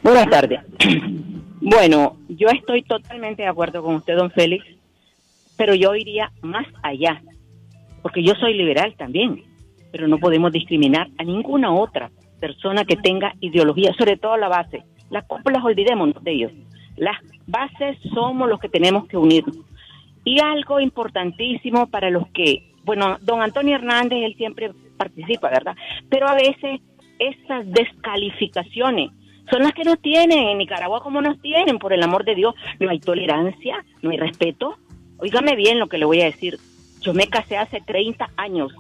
Buenas 0.01 0.29
tardes. 0.29 0.59
Bueno, 1.61 2.15
yo 2.29 2.47
estoy 2.47 2.83
totalmente 2.83 3.41
de 3.41 3.49
acuerdo 3.49 3.83
con 3.83 3.95
usted, 3.95 4.15
don 4.15 4.31
Félix 4.31 4.65
pero 5.59 5.75
yo 5.75 5.93
iría 5.93 6.31
más 6.41 6.65
allá, 6.81 7.21
porque 8.01 8.23
yo 8.23 8.33
soy 8.35 8.53
liberal 8.53 8.95
también. 8.97 9.43
pero 9.91 10.07
no 10.07 10.17
podemos 10.19 10.53
discriminar 10.53 11.09
a 11.17 11.23
ninguna 11.23 11.73
otra 11.73 12.09
persona 12.39 12.85
que 12.85 12.95
tenga 12.95 13.33
ideología, 13.39 13.93
sobre 13.93 14.17
todo 14.17 14.37
la 14.37 14.47
base. 14.47 14.83
Las 15.09 15.25
cúpulas 15.25 15.63
olvidémonos 15.63 16.23
de 16.23 16.31
ellos. 16.31 16.51
Las 16.97 17.17
bases 17.47 17.97
somos 18.13 18.49
los 18.49 18.59
que 18.59 18.69
tenemos 18.69 19.07
que 19.07 19.17
unirnos. 19.17 19.57
Y 20.23 20.39
algo 20.39 20.79
importantísimo 20.79 21.87
para 21.87 22.09
los 22.09 22.27
que, 22.29 22.73
bueno, 22.83 23.17
don 23.21 23.41
Antonio 23.41 23.75
Hernández, 23.75 24.19
él 24.23 24.35
siempre 24.35 24.71
participa, 24.97 25.49
¿verdad? 25.49 25.75
Pero 26.09 26.27
a 26.27 26.35
veces 26.35 26.81
esas 27.19 27.69
descalificaciones 27.71 29.11
son 29.49 29.63
las 29.63 29.73
que 29.73 29.83
nos 29.83 29.99
tienen 29.99 30.47
en 30.49 30.57
Nicaragua 30.57 31.01
como 31.01 31.21
nos 31.21 31.41
tienen, 31.41 31.79
por 31.79 31.93
el 31.93 32.03
amor 32.03 32.23
de 32.23 32.35
Dios. 32.35 32.53
No 32.79 32.89
hay 32.89 32.99
tolerancia, 32.99 33.83
no 34.01 34.11
hay 34.11 34.17
respeto. 34.17 34.77
Óigame 35.17 35.55
bien 35.55 35.79
lo 35.79 35.87
que 35.87 35.97
le 35.97 36.05
voy 36.05 36.21
a 36.21 36.25
decir. 36.25 36.57
Yo 37.01 37.13
me 37.13 37.27
casé 37.27 37.57
hace 37.57 37.81
30 37.81 38.29
años. 38.37 38.73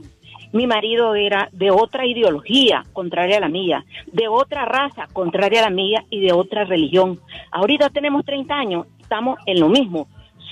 Mi 0.51 0.65
marido 0.65 1.13
era 1.15 1.49
de 1.51 1.69
otra 1.69 2.05
ideología 2.05 2.83
contraria 2.93 3.37
a 3.37 3.41
la 3.41 3.49
mía, 3.49 3.85
de 4.11 4.27
otra 4.27 4.65
raza 4.65 5.07
contraria 5.13 5.59
a 5.59 5.69
la 5.69 5.75
mía 5.75 6.05
y 6.09 6.21
de 6.21 6.33
otra 6.33 6.63
religión. 6.63 7.19
Ahorita 7.51 7.89
tenemos 7.89 8.25
30 8.25 8.53
años, 8.55 8.87
estamos 8.99 9.37
en 9.45 9.59
lo 9.59 9.69
mismo. 9.69 10.07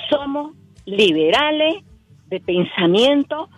Somos 0.09 0.53
liberales 0.85 1.83
de 2.27 2.39
pensamiento, 2.39 3.49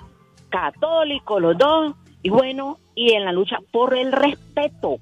católicos 0.50 1.42
los 1.42 1.58
dos, 1.58 1.96
y 2.24 2.30
bueno, 2.30 2.78
y 2.96 3.14
en 3.14 3.26
la 3.26 3.32
lucha 3.32 3.58
por 3.72 3.98
el 3.98 4.12
respeto. 4.12 4.98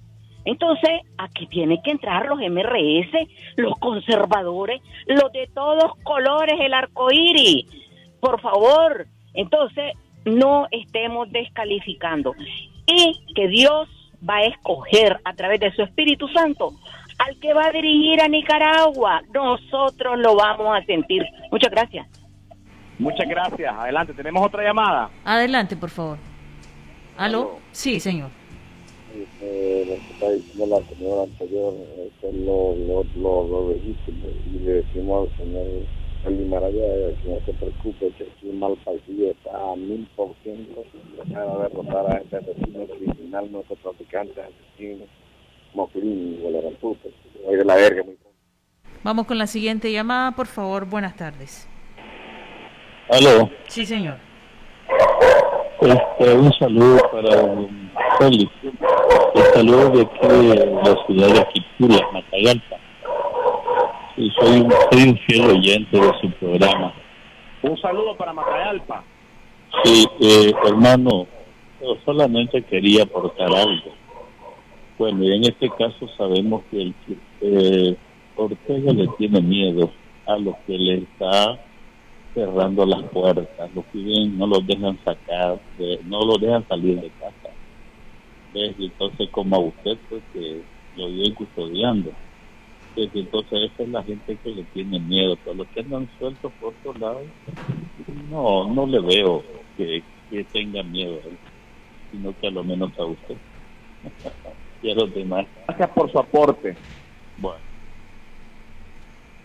Entonces, 0.46 1.01
aquí 1.17 1.46
tienen 1.48 1.82
que 1.84 1.91
entrar 1.91 2.25
los 2.27 2.39
MRS, 2.39 3.27
los 3.58 3.77
conservadores, 3.79 4.82
los 5.06 5.32
de 5.34 5.50
todos 5.53 5.91
colores, 6.03 6.56
el 6.60 6.74
arco 6.74 7.12
iris. 7.12 7.65
Por 8.22 8.39
favor, 8.39 9.08
entonces 9.34 9.94
no 10.27 10.67
estemos 10.72 11.31
descalificando. 11.31 12.34
Y 12.86 13.19
que 13.36 13.48
Dios 13.48 13.89
va 14.27 14.38
a 14.38 14.46
escoger 14.46 15.19
a 15.24 15.34
través 15.34 15.60
de 15.60 15.72
su 15.74 15.81
Espíritu 15.84 16.27
Santo 16.29 16.74
al 17.17 17.39
que 17.39 17.53
va 17.53 17.65
a 17.65 17.72
dirigir 17.72 18.22
a 18.22 18.27
Nicaragua. 18.27 19.22
Nosotros 19.34 20.19
lo 20.19 20.36
vamos 20.36 20.77
a 20.77 20.86
sentir. 20.86 21.24
Muchas 21.51 21.72
gracias. 21.72 22.07
Muchas 23.00 23.27
gracias. 23.27 23.74
Adelante, 23.75 24.13
tenemos 24.13 24.46
otra 24.46 24.63
llamada. 24.63 25.10
Adelante, 25.24 25.75
por 25.75 25.89
favor. 25.89 26.17
¿Aló? 27.17 27.60
Sí, 27.72 28.00
señor. 28.00 28.29
Eh, 29.41 29.86
lo 29.88 29.96
que 29.96 30.13
está 30.13 30.29
diciendo 30.31 30.79
la 30.79 30.96
señora 30.96 31.24
anterior, 31.24 31.74
es 32.22 32.34
lo, 32.36 32.75
lo, 32.75 33.03
lo, 33.15 33.48
lo 33.48 33.74
legítimo. 33.74 34.27
Y 34.46 34.60
le 34.60 34.74
decimos 34.74 35.29
al 35.29 35.38
señor 35.38 35.65
el 36.25 36.38
Limaraya 36.38 37.15
que 37.21 37.29
no 37.29 37.39
se 37.45 37.53
preocupe, 37.53 38.12
que 38.17 38.24
aquí 38.24 38.51
mal 38.53 38.75
partido 38.83 39.31
está 39.31 39.51
a 39.71 39.75
mil 39.75 40.07
por 40.15 40.33
ciento. 40.43 40.83
De 41.15 41.33
derrotar 41.33 42.12
a 42.12 42.17
este 42.17 42.38
asesino 42.38 42.86
criminal, 42.86 43.51
nuestro 43.51 43.75
traficante 43.77 44.41
asesino, 44.41 45.05
Moclín, 45.74 46.39
o 46.45 46.50
la 46.50 46.69
puta. 46.79 47.09
de 47.50 47.65
la 47.65 47.75
verga, 47.75 48.03
muy 48.03 48.17
Vamos 49.03 49.27
con 49.27 49.38
la 49.38 49.47
siguiente 49.47 49.91
llamada, 49.91 50.31
por 50.31 50.47
favor. 50.47 50.86
Buenas 50.86 51.15
tardes. 51.15 51.69
Aló. 53.09 53.50
Sí, 53.67 53.86
señor. 53.86 54.17
Este, 55.81 56.33
un 56.33 56.51
saludo 56.53 56.97
para 57.12 57.43
un 57.43 57.91
Félix. 58.17 58.51
El 58.63 59.43
saludo 59.53 59.89
de 59.91 60.01
aquí 60.01 60.27
de 60.27 60.65
la 60.65 61.05
ciudad 61.05 61.27
de 61.27 61.39
Aquipula, 61.39 62.12
Matagalpa. 62.12 62.87
Sí, 64.17 64.31
soy, 64.39 64.62
un, 64.62 64.71
soy 64.91 65.09
un 65.09 65.17
fiel 65.19 65.50
oyente 65.51 65.95
de 65.95 66.12
su 66.19 66.31
programa. 66.39 66.91
Un 67.62 67.77
saludo 67.79 68.17
para 68.17 68.33
Matagalpa. 68.33 69.03
Sí, 69.83 70.07
eh, 70.19 70.51
hermano, 70.65 71.27
yo 71.79 71.97
solamente 72.03 72.63
quería 72.63 73.03
aportar 73.03 73.47
algo. 73.53 73.91
Bueno, 74.97 75.24
y 75.24 75.36
en 75.36 75.43
este 75.43 75.69
caso 75.69 76.07
sabemos 76.17 76.63
que 76.71 76.81
el, 76.81 76.95
eh, 77.41 77.95
Ortega 78.36 78.91
le 78.91 79.08
tiene 79.19 79.39
miedo 79.39 79.91
a 80.25 80.36
los 80.38 80.56
que 80.65 80.80
le 80.80 80.95
está 80.95 81.60
cerrando 82.34 82.88
las 82.88 83.03
puertas, 83.03 83.69
los 83.75 83.86
que 83.86 83.99
no 84.32 84.47
los 84.47 84.65
dejan 84.65 84.97
sacar, 85.06 85.60
no 86.06 86.25
los 86.25 86.41
dejan 86.41 86.67
salir 86.67 86.99
de 87.01 87.10
casa. 87.19 87.53
¿Ves? 88.51 88.73
Entonces, 88.80 89.30
como 89.30 89.56
a 89.58 89.60
usted, 89.60 89.95
pues 90.10 90.23
que 90.34 90.63
lo 90.95 91.08
viene 91.08 91.36
custodiando. 91.36 92.12
¿Ves? 92.97 93.12
Entonces, 93.13 93.71
esa 93.71 93.83
es 93.83 93.89
la 93.89 94.03
gente 94.03 94.38
que 94.43 94.49
le 94.49 94.63
tiene 94.63 94.99
miedo, 94.99 95.38
pero 95.43 95.55
los 95.55 95.67
que 95.67 95.81
andan 95.81 96.10
sueltos 96.17 96.51
por 96.60 96.73
otro 96.73 96.99
lado, 96.99 97.21
no, 98.31 98.73
no 98.73 98.88
le 98.88 98.99
veo 98.99 99.43
que, 99.77 100.01
que 100.31 100.43
tenga 100.45 100.81
miedo, 100.81 101.19
sino 102.12 102.33
que 102.39 102.47
a 102.47 102.51
lo 102.51 102.63
menos 102.63 102.91
a 102.97 103.05
usted 103.05 103.36
y 104.81 104.91
a 104.91 104.95
los 104.95 105.13
demás. 105.13 105.45
Gracias 105.67 105.89
por 105.91 106.12
su 106.12 106.17
aporte. 106.17 106.75
Bueno. 107.38 107.60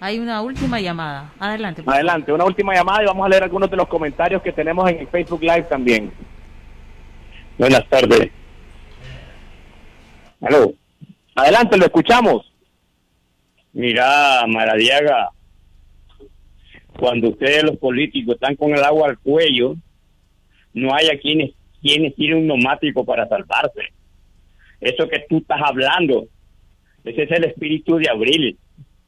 Hay 0.00 0.18
una 0.18 0.40
última 0.40 0.80
llamada. 0.80 1.30
Adelante. 1.38 1.82
Adelante, 1.86 2.32
una 2.32 2.46
última 2.46 2.74
llamada 2.74 3.02
y 3.02 3.06
vamos 3.06 3.26
a 3.26 3.28
leer 3.28 3.42
algunos 3.42 3.70
de 3.70 3.76
los 3.76 3.86
comentarios 3.86 4.40
que 4.40 4.52
tenemos 4.52 4.88
en 4.90 5.00
el 5.00 5.08
Facebook 5.08 5.42
Live 5.42 5.64
también. 5.64 6.10
Buenas 7.58 7.86
tardes. 7.88 8.30
Aló. 10.40 10.72
Adelante, 11.36 11.76
lo 11.76 11.84
escuchamos. 11.84 12.51
Mira, 13.72 14.46
Maradiaga, 14.46 15.30
cuando 16.98 17.30
ustedes 17.30 17.64
los 17.64 17.78
políticos 17.78 18.34
están 18.34 18.54
con 18.56 18.72
el 18.72 18.82
agua 18.82 19.08
al 19.08 19.18
cuello, 19.18 19.76
no 20.74 20.94
hay 20.94 21.08
a 21.08 21.18
quienes, 21.18 21.52
quienes 21.80 22.14
tienen 22.14 22.38
un 22.38 22.46
neumático 22.48 23.04
para 23.04 23.26
salvarse. 23.28 23.92
Eso 24.80 25.08
que 25.08 25.24
tú 25.28 25.38
estás 25.38 25.60
hablando, 25.64 26.26
ese 27.04 27.22
es 27.22 27.30
el 27.30 27.44
espíritu 27.44 27.96
de 27.96 28.10
Abril. 28.10 28.58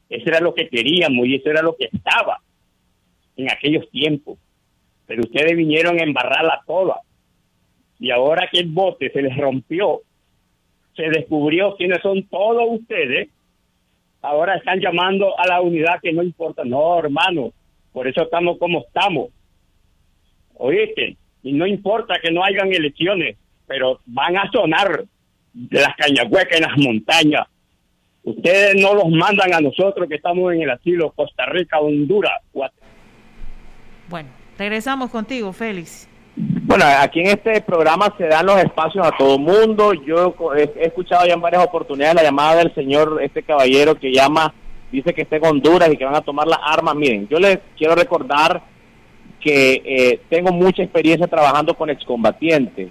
Eso 0.09 0.25
era 0.27 0.39
lo 0.39 0.53
que 0.53 0.69
queríamos 0.69 1.27
y 1.27 1.35
eso 1.35 1.49
era 1.49 1.61
lo 1.61 1.75
que 1.75 1.89
estaba 1.91 2.41
en 3.37 3.51
aquellos 3.51 3.89
tiempos. 3.91 4.39
Pero 5.05 5.23
ustedes 5.23 5.55
vinieron 5.55 5.99
a 5.99 6.03
embarrarla 6.03 6.61
toda. 6.65 7.01
Y 7.99 8.11
ahora 8.11 8.49
que 8.51 8.59
el 8.59 8.69
bote 8.69 9.11
se 9.11 9.21
les 9.21 9.35
rompió, 9.37 10.01
se 10.95 11.03
descubrió 11.09 11.75
quiénes 11.75 12.01
son 12.01 12.23
todos 12.27 12.79
ustedes, 12.79 13.29
ahora 14.27 14.55
están 14.55 14.79
llamando 14.79 15.37
a 15.39 15.47
la 15.47 15.61
unidad 15.61 15.99
que 16.01 16.13
no 16.13 16.23
importa. 16.23 16.63
No, 16.63 16.99
hermano, 16.99 17.51
por 17.91 18.07
eso 18.07 18.23
estamos 18.23 18.57
como 18.57 18.79
estamos. 18.81 19.29
Oíste, 20.55 21.17
y 21.43 21.53
no 21.53 21.67
importa 21.67 22.15
que 22.21 22.31
no 22.31 22.43
hayan 22.43 22.73
elecciones, 22.73 23.37
pero 23.67 23.99
van 24.05 24.37
a 24.37 24.49
sonar 24.51 25.05
de 25.53 25.81
las 25.81 25.95
cañahuecas 25.95 26.57
en 26.57 26.63
las 26.63 26.77
montañas 26.77 27.47
Ustedes 28.25 28.81
no 28.81 28.95
los 28.95 29.07
mandan 29.09 29.53
a 29.53 29.61
nosotros 29.61 30.09
que 30.09 30.15
estamos 30.15 30.51
en 30.51 30.63
el 30.63 30.71
asilo 30.71 31.11
Costa 31.11 31.45
Rica, 31.45 31.79
Honduras. 31.79 32.41
Bueno, 34.09 34.29
regresamos 34.57 35.11
contigo, 35.11 35.53
Félix. 35.53 36.09
Bueno, 36.67 36.83
aquí 36.99 37.19
en 37.19 37.27
este 37.27 37.61
programa 37.61 38.11
se 38.17 38.25
dan 38.25 38.47
los 38.47 38.57
espacios 38.57 39.05
a 39.05 39.11
todo 39.11 39.37
mundo. 39.37 39.93
Yo 39.93 40.33
he 40.55 40.71
escuchado 40.83 41.27
ya 41.27 41.35
en 41.35 41.41
varias 41.41 41.63
oportunidades 41.63 42.15
la 42.15 42.23
llamada 42.23 42.55
del 42.55 42.73
señor, 42.73 43.19
este 43.21 43.43
caballero 43.43 43.93
que 43.93 44.11
llama, 44.11 44.51
dice 44.91 45.13
que 45.13 45.21
está 45.21 45.35
en 45.35 45.45
Honduras 45.45 45.89
y 45.93 45.95
que 45.95 46.05
van 46.05 46.15
a 46.15 46.21
tomar 46.21 46.47
las 46.47 46.57
armas. 46.63 46.95
Miren, 46.95 47.27
yo 47.27 47.37
les 47.37 47.59
quiero 47.77 47.93
recordar 47.93 48.63
que 49.39 49.83
eh, 49.85 50.21
tengo 50.27 50.51
mucha 50.51 50.81
experiencia 50.81 51.27
trabajando 51.27 51.75
con 51.75 51.91
excombatientes 51.91 52.89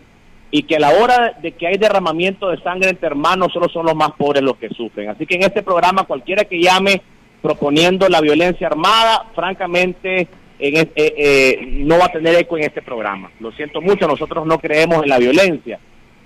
y 0.53 0.63
que 0.63 0.77
a 0.77 0.81
la 0.81 0.91
hora 0.91 1.37
de 1.43 1.51
que 1.51 1.67
hay 1.67 1.77
derramamiento 1.77 2.51
de 2.51 2.63
sangre 2.63 2.91
entre 2.91 3.09
hermanos 3.09 3.53
solo 3.53 3.69
son 3.69 3.87
los 3.87 3.97
más 3.97 4.13
pobres 4.13 4.45
los 4.45 4.57
que 4.57 4.69
sufren. 4.69 5.09
Así 5.09 5.27
que 5.27 5.35
en 5.35 5.43
este 5.43 5.65
programa 5.65 6.05
cualquiera 6.05 6.45
que 6.45 6.61
llame 6.61 7.03
proponiendo 7.43 8.09
la 8.09 8.21
violencia 8.21 8.69
armada, 8.69 9.27
francamente 9.35 10.29
en, 10.59 10.77
eh, 10.77 10.91
eh, 10.95 11.59
no 11.63 11.99
va 11.99 12.07
a 12.07 12.13
tener 12.13 12.35
eco 12.37 12.57
en 12.57 12.65
este 12.65 12.83
programa. 12.83 13.31
Lo 13.41 13.53
siento 13.53 13.81
mucho, 13.81 14.07
nosotros 14.07 14.47
no 14.47 14.59
creemos 14.59 15.03
en 15.03 15.09
la 15.09 15.19
violencia. 15.19 15.79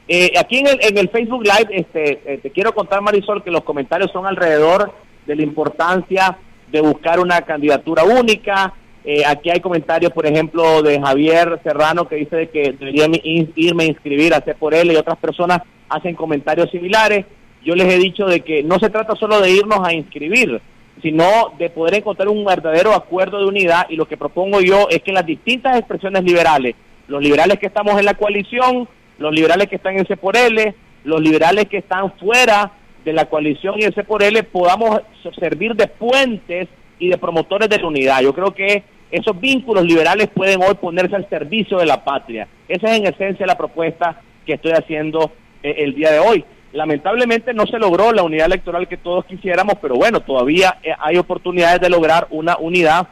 Eh, 0.07 0.33
aquí 0.39 0.59
en 0.59 0.69
el, 0.69 0.79
en 0.83 0.99
el 0.99 1.09
Facebook 1.11 1.43
Live 1.45 1.69
este, 1.71 2.39
te 2.43 2.51
quiero 2.51 2.75
contar, 2.75 3.03
Marisol, 3.03 3.45
que 3.45 3.51
los 3.51 3.65
comentarios 3.65 4.11
son 4.11 4.27
alrededor 4.27 4.93
de 5.27 5.37
la 5.37 5.43
importancia 5.43 6.39
de 6.71 6.81
buscar 6.81 7.21
una 7.21 7.43
candidatura 7.43 8.05
única, 8.05 8.75
eh, 9.11 9.25
aquí 9.25 9.49
hay 9.49 9.61
comentarios, 9.61 10.13
por 10.13 10.27
ejemplo, 10.27 10.83
de 10.83 11.01
Javier 11.01 11.59
Serrano 11.63 12.07
que 12.07 12.17
dice 12.17 12.49
que 12.49 12.73
debería 12.79 13.07
irme 13.23 13.85
a 13.85 13.87
inscribir 13.87 14.35
hacer 14.35 14.57
por 14.57 14.75
él 14.75 14.93
y 14.93 14.97
otras 14.97 15.17
personas 15.17 15.61
hacen 15.89 16.15
comentarios 16.15 16.71
similares. 16.71 17.25
Yo 17.65 17.75
les 17.75 17.87
he 17.87 17.97
dicho 17.97 18.27
de 18.27 18.41
que 18.41 18.63
no 18.63 18.79
se 18.79 18.91
trata 18.91 19.17
solo 19.17 19.41
de 19.41 19.51
irnos 19.51 19.81
a 19.83 19.95
inscribir, 19.95 20.61
sino 21.03 21.53
de 21.59 21.71
poder 21.71 21.95
encontrar 21.95 22.29
un 22.29 22.45
verdadero 22.45 22.93
acuerdo 22.93 23.39
de 23.39 23.47
unidad 23.47 23.87
y 23.89 23.97
lo 23.97 24.07
que 24.07 24.17
propongo 24.17 24.61
yo 24.61 24.89
es 24.91 25.03
que 25.03 25.13
las 25.13 25.27
distintas 25.27 25.79
expresiones 25.79 26.25
liberales, 26.25 26.75
los 27.07 27.23
liberales 27.23 27.59
que 27.59 27.67
estamos 27.67 27.99
en 27.99 28.05
la 28.05 28.15
coalición, 28.15 28.89
los 29.19 29.33
liberales 29.33 29.69
que 29.69 29.77
están 29.77 29.99
en 29.99 30.07
C 30.07 30.17
por 30.17 30.37
L, 30.37 30.75
los 31.05 31.21
liberales 31.21 31.67
que 31.69 31.79
están 31.79 32.13
fuera 32.19 32.73
de 33.05 33.13
la 33.13 33.27
coalición 33.27 33.75
y 33.79 33.85
en 33.85 33.93
C 33.93 34.05
por 34.05 34.23
L, 34.23 34.43
podamos 34.45 35.01
servir 35.39 35.75
de 35.75 35.87
puentes 35.87 36.69
y 36.99 37.09
de 37.09 37.19
promotores 37.19 37.69
de 37.69 37.79
la 37.79 37.87
unidad. 37.87 38.23
Yo 38.23 38.35
creo 38.35 38.53
que 38.55 38.83
esos 39.11 39.39
vínculos 39.41 39.85
liberales 39.85 40.29
pueden 40.29 40.63
hoy 40.63 40.75
ponerse 40.75 41.17
al 41.17 41.29
servicio 41.29 41.79
de 41.79 41.87
la 41.87 42.05
patria. 42.05 42.47
Esa 42.69 42.91
es 42.91 42.99
en 42.99 43.07
esencia 43.07 43.47
la 43.47 43.57
propuesta 43.57 44.21
que 44.45 44.55
estoy 44.55 44.73
haciendo 44.73 45.33
eh, 45.63 45.77
el 45.79 45.95
día 45.95 46.13
de 46.13 46.19
hoy. 46.19 46.45
Lamentablemente 46.73 47.55
no 47.55 47.67
se 47.67 47.79
logró 47.79 48.13
la 48.13 48.23
unidad 48.23 48.47
electoral 48.47 48.89
que 48.89 48.97
todos 48.97 49.25
quisiéramos, 49.25 49.75
pero 49.81 49.95
bueno, 49.97 50.21
todavía 50.21 50.79
eh, 50.83 50.93
hay 50.99 51.17
oportunidades 51.17 51.81
de 51.81 51.89
lograr 51.89 52.27
una 52.31 52.57
unidad, 52.59 53.09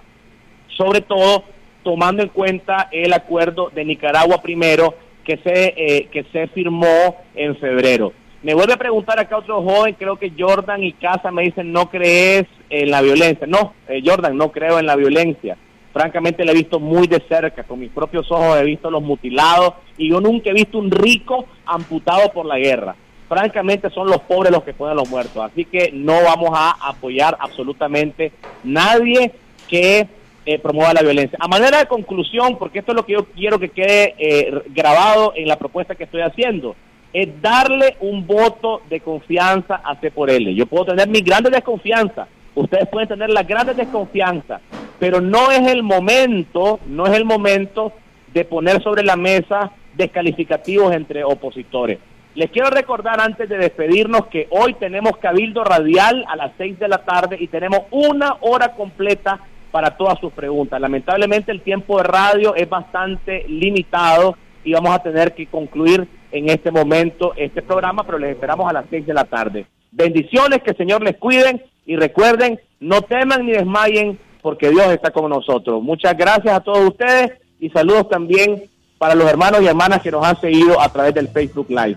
sobre 0.76 1.00
todo 1.00 1.44
tomando 1.82 2.22
en 2.22 2.28
cuenta 2.28 2.88
el 2.92 3.12
acuerdo 3.12 3.70
de 3.74 3.84
Nicaragua 3.84 4.42
primero 4.42 4.94
que 5.24 5.38
se, 5.38 5.74
eh, 5.76 6.08
que 6.12 6.24
se 6.32 6.48
firmó 6.48 7.16
en 7.34 7.56
febrero. 7.56 8.12
Me 8.42 8.54
vuelve 8.54 8.74
a 8.74 8.78
preguntar 8.78 9.18
acá 9.18 9.38
otro 9.38 9.62
joven, 9.62 9.96
creo 9.98 10.16
que 10.16 10.32
Jordan 10.38 10.84
y 10.84 10.92
Casa 10.92 11.30
me 11.30 11.42
dicen, 11.42 11.72
no 11.72 11.88
crees 11.88 12.44
en 12.68 12.90
la 12.90 13.00
violencia. 13.00 13.46
No, 13.46 13.74
Jordan, 14.04 14.36
no 14.36 14.52
creo 14.52 14.78
en 14.78 14.86
la 14.86 14.94
violencia 14.94 15.56
francamente 15.96 16.44
la 16.44 16.52
he 16.52 16.54
visto 16.54 16.78
muy 16.78 17.06
de 17.06 17.22
cerca, 17.26 17.62
con 17.62 17.80
mis 17.80 17.90
propios 17.90 18.30
ojos 18.30 18.60
he 18.60 18.64
visto 18.64 18.90
los 18.90 19.02
mutilados 19.02 19.76
y 19.96 20.10
yo 20.10 20.20
nunca 20.20 20.50
he 20.50 20.52
visto 20.52 20.76
un 20.76 20.90
rico 20.90 21.46
amputado 21.64 22.30
por 22.34 22.44
la 22.44 22.58
guerra. 22.58 22.94
Francamente 23.28 23.90
son 23.90 24.08
los 24.08 24.20
pobres 24.20 24.52
los 24.52 24.62
que 24.62 24.72
ponen 24.72 24.96
los 24.96 25.08
muertos, 25.10 25.36
así 25.42 25.64
que 25.64 25.90
no 25.92 26.22
vamos 26.22 26.50
a 26.52 26.76
apoyar 26.88 27.36
absolutamente 27.40 28.32
nadie 28.62 29.32
que 29.68 30.06
eh, 30.44 30.58
promueva 30.60 30.94
la 30.94 31.02
violencia. 31.02 31.36
A 31.40 31.48
manera 31.48 31.78
de 31.78 31.86
conclusión, 31.86 32.56
porque 32.56 32.78
esto 32.78 32.92
es 32.92 32.96
lo 32.96 33.04
que 33.04 33.14
yo 33.14 33.24
quiero 33.24 33.58
que 33.58 33.70
quede 33.70 34.14
eh, 34.16 34.62
grabado 34.68 35.32
en 35.34 35.48
la 35.48 35.58
propuesta 35.58 35.96
que 35.96 36.04
estoy 36.04 36.20
haciendo, 36.20 36.76
es 37.12 37.42
darle 37.42 37.96
un 38.00 38.26
voto 38.26 38.82
de 38.88 39.00
confianza 39.00 39.80
a 39.82 39.96
C 39.96 40.12
por 40.12 40.30
L. 40.30 40.54
Yo 40.54 40.66
puedo 40.66 40.84
tener 40.84 41.08
mi 41.08 41.20
grande 41.20 41.50
desconfianza, 41.50 42.28
ustedes 42.54 42.86
pueden 42.88 43.08
tener 43.08 43.30
la 43.30 43.42
grande 43.42 43.74
desconfianza, 43.74 44.60
pero 45.00 45.20
no 45.20 45.50
es 45.50 45.66
el 45.66 45.82
momento, 45.82 46.78
no 46.86 47.06
es 47.06 47.14
el 47.14 47.24
momento 47.24 47.92
de 48.32 48.44
poner 48.44 48.82
sobre 48.82 49.02
la 49.02 49.16
mesa 49.16 49.72
descalificativos 49.94 50.94
entre 50.94 51.24
opositores. 51.24 51.98
Les 52.36 52.50
quiero 52.50 52.68
recordar 52.68 53.18
antes 53.18 53.48
de 53.48 53.56
despedirnos 53.56 54.26
que 54.26 54.46
hoy 54.50 54.74
tenemos 54.74 55.16
Cabildo 55.16 55.64
Radial 55.64 56.22
a 56.28 56.36
las 56.36 56.52
6 56.58 56.78
de 56.78 56.86
la 56.86 56.98
tarde 56.98 57.38
y 57.40 57.46
tenemos 57.46 57.84
una 57.90 58.36
hora 58.42 58.74
completa 58.74 59.40
para 59.70 59.96
todas 59.96 60.20
sus 60.20 60.34
preguntas. 60.34 60.78
Lamentablemente 60.78 61.50
el 61.50 61.62
tiempo 61.62 61.96
de 61.96 62.02
radio 62.02 62.54
es 62.54 62.68
bastante 62.68 63.46
limitado 63.48 64.36
y 64.64 64.74
vamos 64.74 64.94
a 64.94 64.98
tener 64.98 65.34
que 65.34 65.46
concluir 65.46 66.06
en 66.30 66.50
este 66.50 66.70
momento 66.70 67.32
este 67.36 67.62
programa, 67.62 68.04
pero 68.04 68.18
les 68.18 68.32
esperamos 68.32 68.68
a 68.68 68.74
las 68.74 68.84
6 68.90 69.06
de 69.06 69.14
la 69.14 69.24
tarde. 69.24 69.64
Bendiciones, 69.90 70.62
que 70.62 70.72
el 70.72 70.76
Señor 70.76 71.02
les 71.02 71.16
cuiden 71.16 71.62
y 71.86 71.96
recuerden, 71.96 72.60
no 72.80 73.00
teman 73.00 73.46
ni 73.46 73.52
desmayen 73.52 74.18
porque 74.42 74.68
Dios 74.68 74.88
está 74.88 75.10
con 75.10 75.30
nosotros. 75.30 75.82
Muchas 75.82 76.14
gracias 76.14 76.54
a 76.54 76.60
todos 76.60 76.86
ustedes 76.86 77.32
y 77.58 77.70
saludos 77.70 78.10
también 78.10 78.64
para 78.98 79.14
los 79.14 79.26
hermanos 79.26 79.62
y 79.62 79.68
hermanas 79.68 80.02
que 80.02 80.10
nos 80.10 80.22
han 80.22 80.38
seguido 80.38 80.78
a 80.78 80.90
través 80.90 81.14
del 81.14 81.28
Facebook 81.28 81.70
Live. 81.70 81.96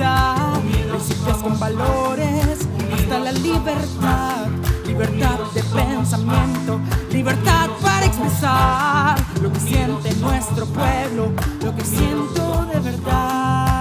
Humanidad, 0.00 0.60
principios 0.88 1.36
con 1.38 1.58
valores, 1.58 2.58
hasta 2.94 3.18
la 3.18 3.32
libertad, 3.32 4.46
libertad 4.86 5.38
de 5.54 5.62
pensamiento, 5.62 6.80
libertad 7.10 7.70
para 7.80 8.06
expresar 8.06 9.18
lo 9.42 9.52
que 9.52 9.60
siente 9.60 10.14
nuestro 10.16 10.66
pueblo, 10.66 11.32
lo 11.62 11.74
que 11.74 11.84
siento 11.84 12.66
de 12.72 12.80
verdad. 12.80 13.79